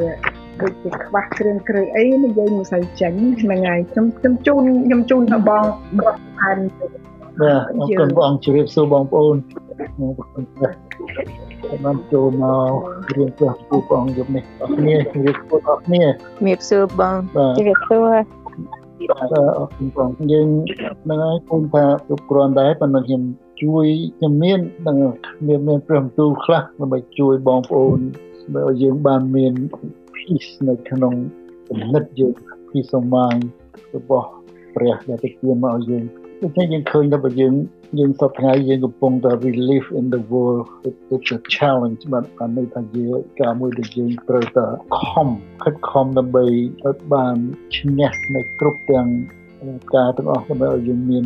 [0.61, 5.63] ដូចជាខ្វះគ្រឿងគ្រឿងអីនិយាយមិនសូវចេញហ្នឹងហើយខ្ញុំខ្ញុំជូនខ្ញុំជូនទៅបង
[5.99, 6.57] គាត់ផែន
[7.39, 9.35] បាទអរគុណបងអង្គជម្រាបសួរបងប្អូន
[9.99, 10.73] អរគុណព្រះ
[11.85, 12.71] បានចូលមក
[13.15, 16.03] រៀនព្រះពូបងយប់នេះអរគ្នាជម្រាបសួរអរគ្នា
[16.37, 17.17] ជម្រាបសួរបង
[17.57, 20.47] ជម្រាបសួរអរគុណបងយើង
[21.09, 23.21] នឹងឲ្យគុំថាគ្រប់គ្រាន់ដែរប៉ុន្តែខ្ញុំ
[23.61, 23.85] ជួយ
[24.17, 24.97] ខ្ញុំមាននឹង
[25.47, 29.53] មានមានព្រះបន្ទូលខ្លះដើម្បីជួយបងប្អូនដើម្បីឲ្យយើងបានមាន
[30.15, 31.13] peace នៅក្នុង
[31.69, 32.33] គំនិតយើង
[32.69, 33.43] peace of mind
[33.95, 34.29] របស់
[34.75, 36.03] ព្រះដែលទៅទានមកឲ្យយើង
[36.41, 37.53] ដូច្នេះយើងឃើញថាបើយើង
[37.99, 40.65] យើងសពថ្ងៃយើងកំពុងតែ we live in the world
[41.11, 44.67] it's a challenge បាទបានន័យថាយើងការមួយដែលយើងត្រូវតែ
[44.99, 45.29] ខំ
[45.63, 46.45] ខិតខំដើម្បី
[46.85, 47.35] ឲ្យបាន
[47.77, 49.07] ឈ្នះនៅគ្រប់ទាំង
[49.95, 51.25] ការទាំងអស់ដើម្បីឲ្យយើងមាន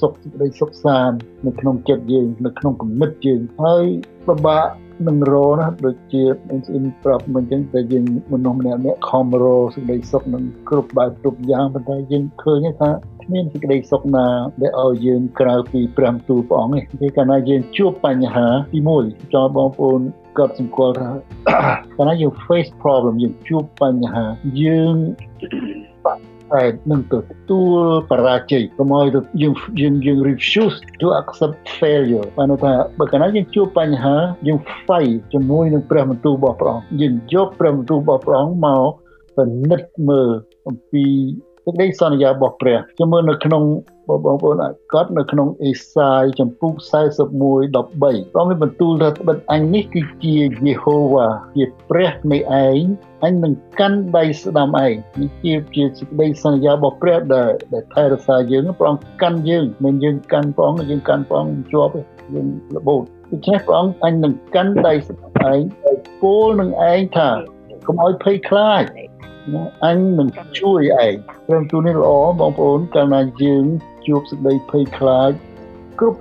[0.00, 3.84] សុខសេចក្តីសុខសាន្តនៅក្នុងចិត្តយើងនៅក្នុងគំនិតយើងហើយ
[4.26, 4.66] ពិបាក
[5.08, 12.90] នឹងរណាដូចជាអ៊ីនប្រាប់មិនអញ្ចឹងតែយើងមនុស្សម្នាក់ម្នាក់ខំរសេចក្តីសុខនឹងគ្រប់បែបគ្រប់យ៉ាងប៉ុន្តែយើងឃើញថា
[13.22, 14.26] គ្មានសេចក្តីសុខណា
[14.60, 20.00] ដែលឲ្យយើងក្រៅពីព្រះទូលព្រះអង្គនេះគឺកាលណាយើងជួបបញ្ហាទី1ចង់បងប្អូន
[20.38, 21.10] គាត់សង្កល់ថា
[21.96, 24.24] កាលណាយើង face problem យើងជួបបញ្ហា
[24.62, 24.96] យើង
[26.54, 27.14] តែនឹងទ
[27.50, 27.78] ទួល
[28.10, 29.06] បរាជ័យកុំឲ្យ
[29.42, 38.88] យើងយើងយើង refuse to accept failure បានថាបើកាលណាយើងជួបបញ្ហាយើង fight ជាមួយនឹងព្រះបន្ទូលរបស់ព្រះអង្គយើងយកព្រះបន្ទូលរបស់ព្រះអង្គមក
[39.36, 40.30] ពិនិត្យមើល
[40.68, 41.04] អំពី
[41.64, 43.62] សេចក្តីសន្យារបស់ព្រះខ្ញុំមើលនៅក្នុង
[44.24, 44.56] បងប្អូន
[44.92, 46.72] កត់នៅក្នុងអេសាយចំពុក
[47.30, 52.82] 41 13ព្រះមានបន្ទូលថាត្បិតអញនេះគឺជាយេហូវ៉ាជាព្រះនៃឯង
[53.24, 62.00] អញនឹងកាន់ដៃស្ដាំឯងនេះជាជាសេចក្តីសន្យារបស់ព្រះដែលដែលថែរក្សាយើងព្រះអង្គកាន់យើងមិនយើងកាន់ព្រះអង្គយើងកាន់ព្រះអង្គជាប់ទេ
[62.34, 67.30] យើងរបូតដូច្នេះព្រះអង្គអញនឹងកាន់ដៃស្ដាំឯងដោយពោលនឹងឯងថា
[67.86, 68.84] កុំឲ្យភ័យខ្លាច
[69.84, 71.14] អញនឹងជួយឯង
[71.46, 73.64] ព្រមទូនេះល្អបងប្អូនកាលណាយើង
[74.10, 75.30] ជួបសេចក្តីភ័យខ្លាច
[76.00, 76.20] គ្រប់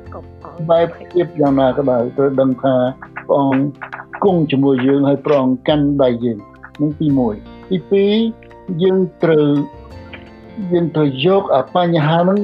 [0.69, 2.75] បែបភាពយ៉ាងណាក៏ដោយត្រូវដឹងថា
[3.28, 6.38] ព្រះអង្គគង់ជាមួយយើងហើយព្រះអង្គកាន់ដៃយើង
[6.82, 8.06] នឹងទី1ទី
[8.38, 9.47] 2យើងត្រូវ
[10.71, 12.39] យើងត្រូវយកអាបញ្ហាហ្នឹង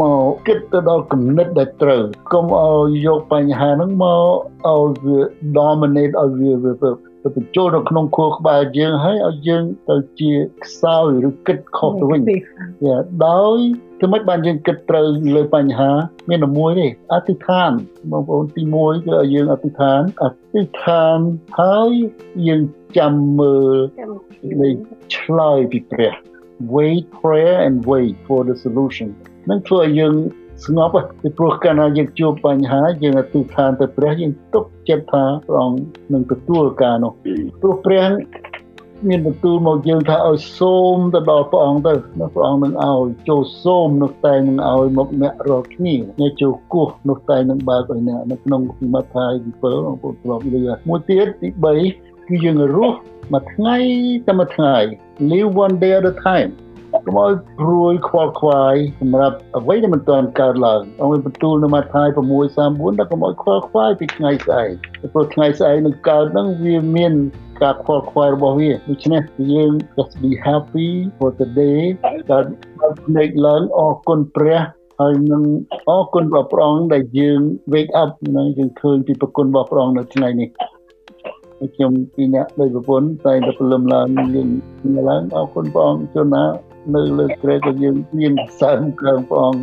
[0.00, 5.18] មកគិតទៅដល់គំនិតដែលត្រូវកុំឲ្យយកបញ្ហាហ្នឹងមកឲ្យវា
[5.58, 6.92] dominate ឲ្យវា
[7.24, 10.32] ទៅបញ្ចូលនៅក្នុងខួរក្បាលយើងហើយឲ្យយើងទៅជា
[10.64, 12.20] ខ្សោយឬគិតខុសទៅវិញ
[12.84, 13.58] យ៉ាដោយ
[14.00, 15.06] គឺមិនបានយើងគិតត្រូវ
[15.36, 15.90] លើបញ្ហា
[16.30, 17.70] មានតែមួយទេអធិដ្ឋាន
[18.10, 21.18] បងប្អូនទី1គឺឲ្យយើងអធិដ្ឋានអធិដ្ឋាន
[21.60, 21.90] ហើយ
[22.48, 22.62] យើង
[22.98, 23.74] ចាំមើល
[24.60, 24.76] លេខ
[25.16, 26.14] ឆ្លើយពីព្រះ
[26.74, 29.08] wait prayer and wait for the solution
[29.50, 30.14] នឹងធ្វើឲ្យយើង
[30.62, 35.78] ស្ងប់ពីព្រោះកាលណាយើងជួបបញ្ហាយើងអធិដ្ឋានទៅព្រះយើងទុកចិត្តថាព្រះអង្គ
[36.12, 37.12] នឹងទទួលការនោះ
[37.60, 38.04] ព្រោះព្រះ
[39.08, 51.48] មានបន្ទូលមកយើងថាឲ្យសូមទៅដល់ព្រះអង្គទៅនោះព្រះអង្គនឹងឲ្យចូលសូមនោះតែនឹងឲ្យមកអ្នករាល់គ្នាអ្នកចូលគោះនោះតែនឹងបើកឲ្យអ្នកនៅក្នុងពីម៉ាថាយ7បងប្អូនធ្លាប់លឺមួយទៀតទី
[51.88, 52.98] 3គឺយើងរស់
[53.32, 53.76] មួយថ្ងៃ
[54.26, 54.76] តែមួយថ្ងៃ
[55.30, 56.50] live one day at a time
[57.06, 64.70] កុំឲ្យព្រួយខ្វល់ខ្វាយសម្រាប់អ្វីដែលមិនទាន់កើតឡើងអង្គបន្ទូលនៅម៉ាថាយ6:34ដល់កុំឲ្យខ្វល់ខ្វាយពីថ្ងៃស្អែក
[65.12, 67.12] ព្រោះថ្ងៃស្អែកនឹងកើតហ្នឹងវាមាន
[67.62, 71.80] ការខ្វល់ខ្វាយរបស់វាដូច្នេះយើង just be happy for the day
[72.30, 72.44] ដែល
[73.04, 74.60] ភ្នែកឡើងអរគុណព្រះ
[75.00, 75.42] ហើយនឹង
[75.88, 77.40] អរគុណរបស់ព្រះអង្គដែលយើង
[77.72, 80.48] wake up នឹងយើងឃើញពីប្រគុណរបស់ព្រះអង្គនៅថ្ងៃនេះ
[81.74, 84.48] ខ្ញុំពីអ្នកដោយប្រពន្ធតែតែព្រលឹមឡើងយើង
[85.08, 86.44] ឡើងអរគុណព្រះអង្គជួនណា
[86.94, 89.62] នៅលើក្រែក៏យើងមានសើមក្រងព្រះអង្គ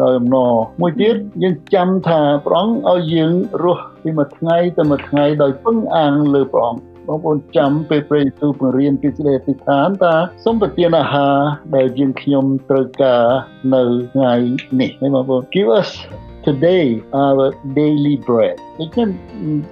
[0.00, 11.36] ដោយអំណរមួយទៀតយើងចាំថាព្រះអង្គឲ្យយើងរស់ពីមួយថ្ងៃទៅមួយថ្ងៃដោយពឹងអាងលើព្រះអង្គបងប្អូនចាំពេលព្រះយេស៊ូវបង្រៀនពីសេចក្តីអធិដ្ឋានថាសូមប្រទានអាហារ
[11.76, 13.22] ដែលយើងខ្ញុំត្រូវការ
[13.74, 13.82] នៅ
[14.14, 14.32] ថ្ងៃ
[14.80, 15.90] នេះបងប្អូន give us
[16.46, 16.86] today
[17.24, 17.46] our
[17.78, 19.08] daily bread ដូច្នេះ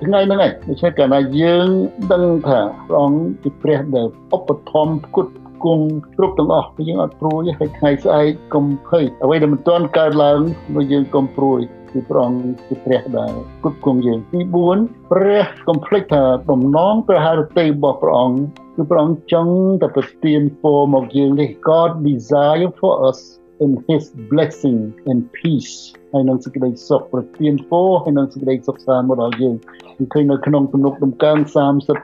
[0.05, 1.69] ថ្ងៃហ្នឹងឯងដូច្នេះកាលណាយើង
[2.13, 5.33] ដឹងថាព្រះអង្គជាព្រះដែលឧបត្ថម្ភផ្គត់
[5.67, 5.85] គង់
[6.17, 10.41] គ្រប់ទាំងអស់យើងអត់ព្រួយហើយថ្ងៃស្អែកកុំភ័យអ្វីដែលមិនទាន់កើតឡើង
[10.75, 14.41] នោះយើងកុំព្រួយគឺព្រះអង្គគឺព្រះដែលគ្រប់គង់យើងទី
[14.77, 18.39] 4ព្រះកុំភ្លេចថាបំណងព្រះハរតីរបស់ព្រះអង្គ
[18.77, 23.19] គឺព្រះអង្គចង់តែប្រទានពរមកយើងនេះ God desire for us
[23.61, 24.79] in his blessing
[25.11, 25.75] and peace
[26.13, 29.55] ហើយនឹងសេចក្តីសុខប្រទានពរហើយនឹងសេចក្តីសុខសាន្តមកដល់យើង
[29.99, 31.39] គឺឃើញនៅក្នុងទំនុកដំកើង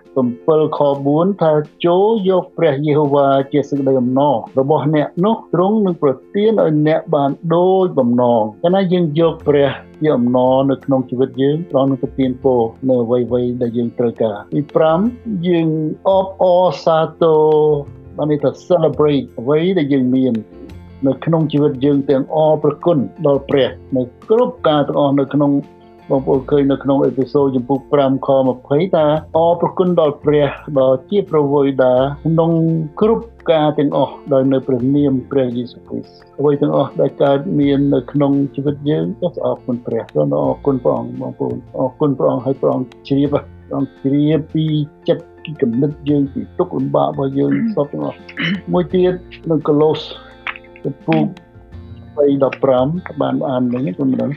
[0.05, 1.53] 37ខ4ថា
[1.87, 9.71] ចូលយកព្រះយេហូវ៉ាជាសេចក្តីអំណររបស់អ្នកនោះទ្រង់នឹងប្រទានឲ្យអ្នកបានដូចបំណងកាលណាយើងយកព្រះ
[10.03, 14.61] ជាអំណរនៅក្នុងជីវិតយើងព្រះនឹងប្រទានពរនៅអ្វីៗដែលយើងត្រូវការទី
[15.05, 15.69] 5យើង
[16.09, 17.43] អបអរសាទរ
[18.17, 20.35] បានន័យថា celebrate អ្វីដែលយើងមាន
[21.07, 25.53] នៅក្នុងជីវិតយើងទាំងអរប្រគុណដល់ព្រះនៅគ្រប់ការទាំងអស់នៅក្នុង
[26.11, 28.29] បងប្អូនឃើញនៅក្នុងអេពីសូតចំពុក5ខ
[28.61, 31.95] 20ថាអរប្រគុណដល់ព្រះដ៏ជាប្រវយដា
[32.27, 32.53] ក្នុង
[33.01, 44.65] គ្រប់ការទាំងអស់ដោយនៅព្រះនាមព្រះយេស៊ូវគ្រីស្ទអ្វីទាំងអស់ដែលកើតមាននៅក្នុងជីវិតយើងក៏អរគុណព្រះសូមអរគុណព្រះអង្គបងប្អូនអរគុណព្រះអង្គឲ្យព្រះអង្គជ្រាបព្រះអង្គជ្រាបពី
[45.09, 48.19] ចិត្តពីគំនិតយើងពីទុកលំបាករបស់យើងសពទាំងអស់
[48.73, 49.15] មួយទៀត
[49.51, 50.01] នៅកូឡូស
[50.85, 51.23] ចំពោះ
[52.17, 54.31] 3:15បានអាននេះគុណដឹង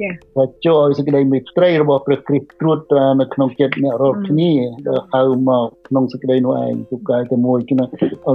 [0.00, 4.52] ចា៎ថាចូលឲ្យសេចក្តីមេត្រីរបស់ព្រះគ្រីស្ទត្រួតត្រានៅក្នុងចិត្តអ្នករាល់គ្នា
[4.88, 7.88] ដែលហៅមកក្នុងសេចក្តីនោះឯងទូកាយតែមួយគឺឲ្យ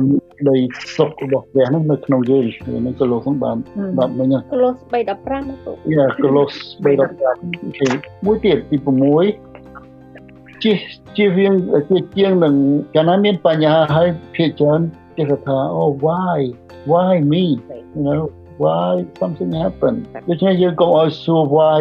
[0.10, 0.58] មានក្តី
[0.98, 2.44] សុខរបស់ព្រះនោះនៅក្នុងយើង
[2.86, 3.58] នេះក៏លោកបាន
[3.98, 6.52] បានមិញកូឡូស3:15ណាទូយ៉ាកូឡូស
[6.86, 8.78] 3:15មួយទៀតទី
[9.50, 10.72] 6ជា
[11.18, 11.54] ជាវាង
[11.90, 12.54] ជាជាងនឹង
[12.96, 14.82] កាលណាមានបញ្ហាហើយភាគច្រើន
[15.19, 16.39] គេថា oh why
[16.91, 17.45] why me
[17.95, 18.23] you know
[18.63, 18.91] why
[19.21, 21.77] something happened ដូច្នេះយើងកុំឲ្យសួរ why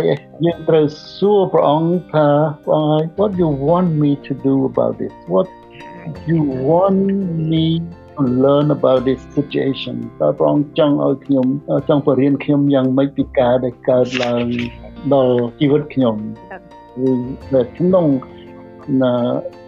[0.46, 0.86] យើងត្រូវ
[1.18, 2.28] សួរព្រះអង្គថា
[2.70, 5.48] why what you want me to do about this what
[6.30, 7.00] you want
[7.52, 7.66] me
[8.16, 11.48] to learn about this situation តើព្រះអង្គចង់ឲ្យខ្ញុំ
[11.90, 14.46] ចង់បរៀនខ្ញុំយ៉ាងម៉េចពីការដែលកើតឡើង
[15.14, 16.16] ដល់ជីវិតខ្ញុំ
[17.08, 17.12] ឬ
[17.54, 18.06] នៅក្នុង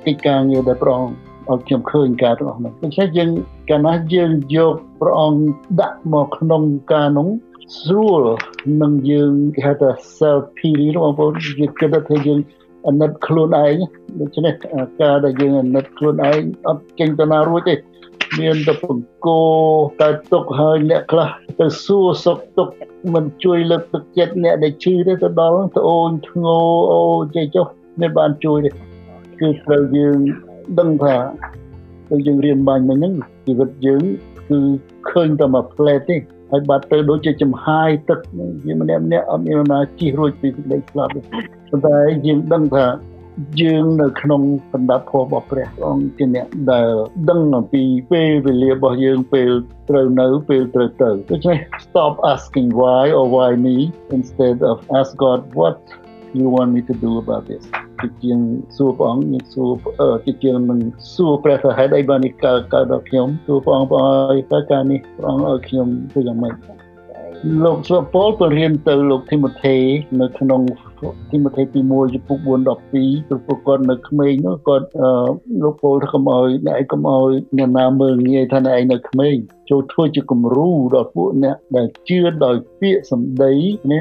[0.06, 3.30] កិច្ចការងារដែលព្រះអង្គឲ្យខ្ញុំឃើញការទាំងអស់នោះដូច្នេះយើង
[3.71, 5.43] កាលណាយើងយកព្រះអង្គ
[5.81, 6.63] ដាក់មកក្នុង
[6.93, 7.29] ការនោះ
[7.79, 8.23] ស្រួល
[8.83, 12.39] នឹងយើងគេហៅថា self pity បងប្អូនយើងគិតថាយើង
[12.87, 13.79] អាណិតខ្លួនឯង
[14.21, 14.55] ដូច្នេះ
[15.01, 17.75] ការដែលយើងអាណិតខ្លួនឯងអត់ចេញទៅណារួចទេ
[18.41, 19.41] មានតែបង្គោ
[20.01, 21.29] តែទុកហើយអ្នកខ្លះ
[21.61, 22.75] ទៅសួរសុខទុក្ខ
[23.15, 27.03] មិនជួយលើកទឹកចិត្តអ្នកដែលឈឺទេទៅដល់ត្អូនធ្ងរអូ
[27.37, 27.67] ចេះចុះ
[28.01, 28.71] មានបានជួយទេ
[29.41, 30.19] គឺត្រូវយើង
[30.79, 31.17] ដឹងថា
[32.11, 33.15] ដូចយើងរៀនបាញ់មិញហ្នឹង
[33.51, 34.03] ជីវិតយើង
[34.49, 34.59] គឺ
[35.11, 36.17] ឃើញតែមួយផ្លែទេ
[36.51, 38.19] ហើយបាត់ទៅដូចជាចំហាយទឹក
[38.67, 41.21] យើងម្នាក់ម្នាក់អត់មានណាជិះរួចពីសេចក្តីស្លាប់ទេ
[41.71, 41.97] ប៉ុន្តែ
[42.27, 42.87] យើងដឹងថា
[43.61, 44.43] យើងនៅក្នុង
[44.73, 46.89] បណ្ដាភពរបស់ព្រះអង្គជាអ្នកដែល
[47.31, 47.83] ដឹងអំពី
[48.13, 49.51] ពេលវេលារបស់យើងពេល
[49.89, 53.77] ត្រូវនៅពេលត្រូវទៅដូច្នេះ stop asking why or why me
[54.17, 55.79] instead of ask God what
[56.39, 57.65] you want me to do about this
[58.01, 58.39] ជាជាង
[58.77, 59.71] សួរព្រះអង្គយើងសួរ
[60.25, 60.81] ជាជាងនឹង
[61.15, 66.55] សួរព្រះថាហេតុអីបាននេះកើតកើតដល់ខ្ញុំសួរព្រះអង្គព្រះអង្គឲ្យការនេះព្រះអង្គឲ្យខ្ញុំធ្វើយ៉ាងម៉េច
[67.65, 69.77] លោកស្វពលពរៀនទៅលោកធីម៉ូថេ
[70.21, 70.61] នៅក្នុង
[71.31, 74.87] ទីម៉ូថេទី1ចំពុក4 12ព្រោះពួកគាត់នៅក្មេងនោះគាត់
[75.63, 79.37] លោកពលថាកុំឲ្យអ្នកឯងកុំឲ្យអ្នកណាមើលងាយថាអ្នកឯងនៅក្មេង
[79.71, 83.53] ចូលធ្វើជាគំរូដល់ពួកអ្នកដែលជឿដោយពាក្យសម្ដី
[83.93, 84.01] ណា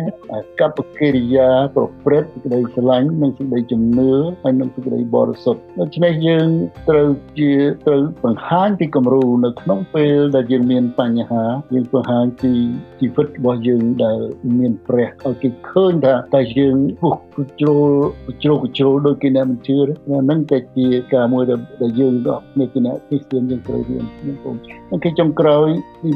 [0.59, 4.11] កប្បកិរិយាប្រព្រឹត្តសេចក្តីស្រឡាញ់និងសេចក្តីជំនឿ
[4.43, 6.47] ហើយនិងសេចក្តីបរិសុទ្ធដូច្នេះយើង
[6.89, 7.09] ត្រូវ
[7.39, 7.51] ជា
[7.88, 11.43] ត្រូវបង្ហាញពីគំរូនៅក្នុងពេលដែលយើងមានបញ្ហា
[11.74, 12.51] យើងបង្ហាញពី
[12.99, 14.20] ជីវិតរបស់យើងដែល
[14.59, 17.15] មានព្រះឲ្យគេឃើញថាតែយើងពុះ
[17.59, 17.89] ជ្រុល
[18.43, 21.43] ជ្រុលជ្រុលដោយគេអ្នកមិនជឿហ្នឹងតែជាការមួយ
[21.82, 24.45] ដែលយើងដល់នេះជាអ្នកគ្រីស្ទានយើងត្រូវរៀនខ្ញុំប
[24.97, 25.59] ងគេចុងក្រោយ
[26.01, 26.10] ទី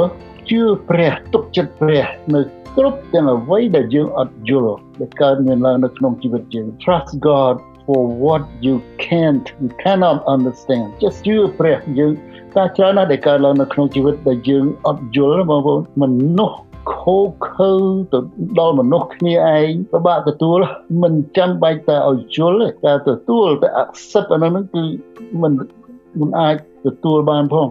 [0.00, 2.40] 7ជឿព្រះទុកចិត្តព្រះនៅ
[2.76, 7.54] គ្រប់ទាំងអ្វីដែលយើងអត់យល់ដែលកើតមានឡើងនៅក្នុងជីវិតយើង trust God
[7.86, 8.76] for what you
[9.06, 12.12] can't you cannot understand just ជឿព្រះយើង
[12.56, 16.04] តែច្រើនណាស់ដែលកើតឡើងនៅក្នុងជីវិតដែលយើងអត់យល់បងប្អូនម
[16.38, 16.58] នុស្ស
[16.92, 17.18] ខូ
[17.50, 17.72] ខើ
[18.12, 18.18] ទៅ
[18.58, 20.58] ដល់មនុស្សគ្នាឯងពិបាកទទួល
[21.02, 24.84] មិនចាំបាច់តែឲ្យយល់តែទទួលតែ accept អានោះគឺ
[25.42, 25.52] មិន
[26.20, 27.68] មិនអាចទទួលបានផង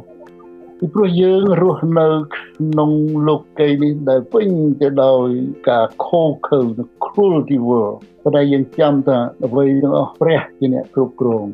[0.85, 2.91] ពីព្រោះយើងរស់នៅក្នុង
[3.27, 4.49] លោកីនេះដែលពេញ
[4.81, 5.27] ទៅដោយ
[5.69, 7.97] ការខូខើ the cruelty world
[8.35, 11.45] តែយើងចាំថាអ្វីទាំងអស់ព្រះជាអ្នកគ្រប់គ្រង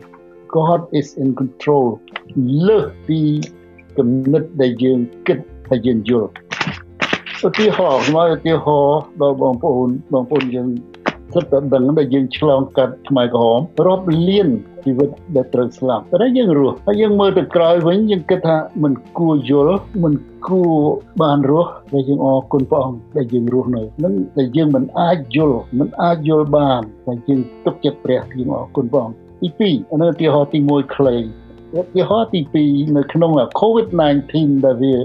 [0.56, 1.88] God is in control
[2.68, 3.20] លើសពី
[3.98, 6.30] គំនិតដែលយើងគិតថាយើងយល់
[7.48, 10.68] ឧទាហរណ៍មកឧទាហរណ៍ដល់បងប្អូនបងប្អូនយើង
[11.34, 14.50] សិតតែដឹងដែលយើងឆ្លងកាត់ខ្មែរក្រហមរាប់លាន
[14.86, 20.14] ជីវិតដែលត្រូវស្លាប់តែយើងរស់ហើយយើងមើលទៅក្រោយវិញយើងគិតថាមិនគួរយល់មិន
[20.48, 20.74] គួរ
[21.22, 29.18] បានរស់ដែលយើងអរគុណព្រះអង្គដែលយើងរស់នៅនឹងដែលយើងមិនអាចយល់មិនអាចយល់បានតែយើងទុកចិត្តព្រះយើងអរគុណព្រះអង្គ
[29.60, 31.16] ទី2អានេះឧទាហរណ៍ទី1ខ្លី
[31.80, 34.34] ឧទាហរណ៍ទី2នៅក្នុង COVID-19
[34.66, 34.96] ដែលវា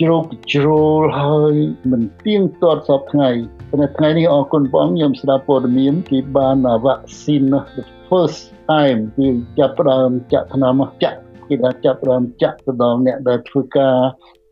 [0.00, 1.54] ជ្រោកជ្រោលហើយ
[1.90, 3.30] មិនទៀងទាត់សពថ្ងៃ
[3.70, 7.44] ប៉ុន្តែថ្ងៃនេះអរគុណព្រះអង្គខ្ញុំស្ដាប់ព័ត៌មានគេបានវ៉ាក់ស៊ីន
[7.76, 9.28] the first time គេ
[9.58, 11.18] ចាប់ផ្ដើមចាក់ថ្នាំចាក់
[11.48, 13.96] គេថាចាប់ផ្ដើមចាក់ទៅដល់អ្នកដែលធ្វើការ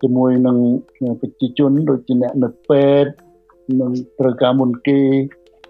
[0.03, 0.57] ជាមួយនឹង
[1.21, 3.11] ប្រជាជនដូចជាអ្នកនៅពេទ្យ
[3.81, 5.01] នឹងត្រូវការមុនគេ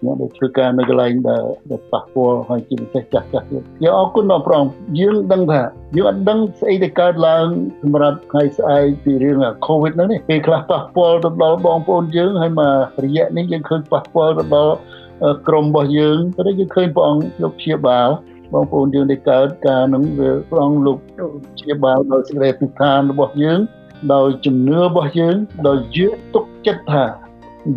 [0.05, 5.61] អ្នកដែលធ្វើការនៅកន្លែងដែលប៉ះពាល់ហើយជាពិសេសចាស់ចាស់ទៀតយើងអរគុណដល់ព្រះអង្គយើងដឹងថា
[5.95, 7.47] យើងអត់ដឹងស្អីដែលកើតឡើង
[7.81, 9.37] សម្រាប់ថ្ងៃស្អែកពីរឿង
[9.67, 12.61] COVID ហ្នឹងនេះពេលខ្លះប៉ះពាល់ទៅដល់បងប្អូនយើងហើយម
[12.97, 14.75] ករយៈនេះយើងឃើញប៉ះពាល់ទៅដល់
[15.47, 18.09] ក្រុមរបស់យើងតែយើងឃើញព្រះអង្គលោកព្យាបាល
[18.53, 20.97] បងប្អូនយើងដែលកើតការនឹងវាព្រះអង្គលោក
[21.55, 23.59] ព្យាបាលដោយសេចក្តីអធិដ្ឋានរបស់យើង
[24.13, 25.35] ដោយជំនឿរបស់យើង
[25.67, 27.05] ដោយយើងទុកចិត្តថា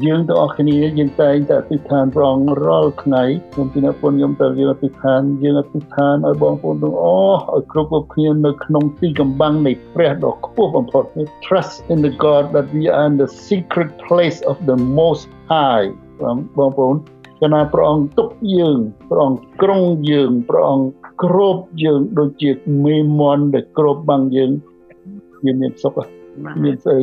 [0.04, 3.22] យើងទាំងអស់គ្នាយើងតែងតែអធិដ្ឋានព្រះអង្គរាល់ថ្ងៃ
[3.52, 11.04] ខ្ញុំពីអ្នកពុនខ្ញុំទៅយើងអធិដ្ឋានយើងអធិដ្ឋានឲ្យបងប្អូនទាំងអស់ឲ្យគ្រប់គ្រប់គ្នានៅក្នុងទីកំបាំងនៃព្រះដ៏ខ្ពស់បំផុត
[11.44, 15.86] Trust in the God that we are in the secret place of the most high
[16.58, 16.94] បងប្អូន
[17.40, 18.78] គណៈព្រះអង្គទុកយើង
[19.10, 20.86] ព្រះអង្គក្រុងយើងព្រះអង្គ
[21.22, 22.50] គ្របយើងដូចជា
[22.84, 24.50] មេមន់ដែលគ្របបាំងយើង
[25.44, 25.96] យើងមានសុខ
[26.62, 27.00] មានស្អី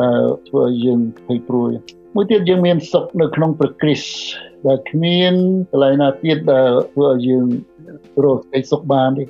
[0.00, 1.72] ដែលធ្វើយើងភ័យព្រួយ
[2.16, 4.10] មួយទៀតយើងមានសុខនៅក្នុងព្រះគ្រីស្ទ
[4.66, 5.34] ដែលគ្មាន
[5.70, 7.46] កន្លែងណាទៀតដែលធ្វើឲ្យយើង
[8.24, 9.24] រស់សេចក្តីសុខបានទេ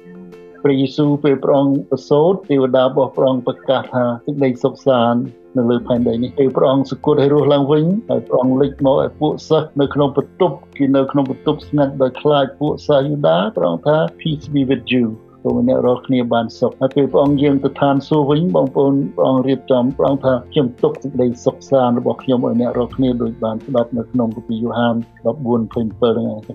[0.63, 5.21] ព្រះយេស៊ូវពេលព្រះអង្គប្រសូតទេវតារបស់ព្រះអង្គប្រកាសថាសេចក្តីសុខសាន្ត
[5.57, 15.05] នៅលើផែនដីនេះពេលព្រះអង្គសគត់ឲ្យរស់ឡើងវិញហើយព្រះអង្គលេចមកឲ្យពួកសិស្សនៅក្នុងបន្ទប់គេនៅក្នុងបន្ទប់ស្ងាត់ដោយខ្លាចពួកសាយូដាព្រះអង្គថា peace be with you
[15.47, 25.87] សូមអ្នករាល់គ្នាបានសុខហើយពេលព្រះអង្គយាងទៅឋានសួគ៌វិញបងប្អូនព្រះអង្គរៀបចំព្រះអង្គថាខ្ញុំទុកសេចក្តីសុខសាន្តរបស់ខ្ញុំឲ្យអ្នករាល់គ្នាដោយបានស្ដាប់នៅក្នុងគម្ពីរយ៉ូហាន14:27ហ្នឹង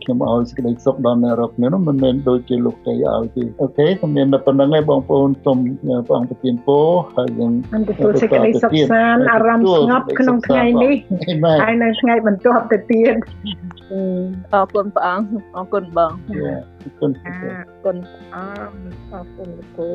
[0.03, 5.57] ខ្ញុំឲ្យសេចក្តីសុខដល់អ្នករាល់គ្នានោះមិនមែនដូចជាលោកគេឲ្យទេអូខេខ្ញុំមានតែប៉ុណ្្នឹងឯងបងប្អូនសូម
[6.07, 10.95] ព្រះអង្គប្រទានពរហើយយើងបានទទួលសេចក្តីសុខសាន្តអារម្មណ៍ស្ងប់ក្នុងថ្ងៃនេះ
[11.63, 13.13] ហើយនៅថ្ងៃបន្ទាប់ទៅទៀត
[14.53, 17.51] អរគុណព្រះអង្គអរគុណបងអរគុណអរ
[17.83, 17.97] គុណ
[18.35, 19.91] អរគុណលោកគ្រូ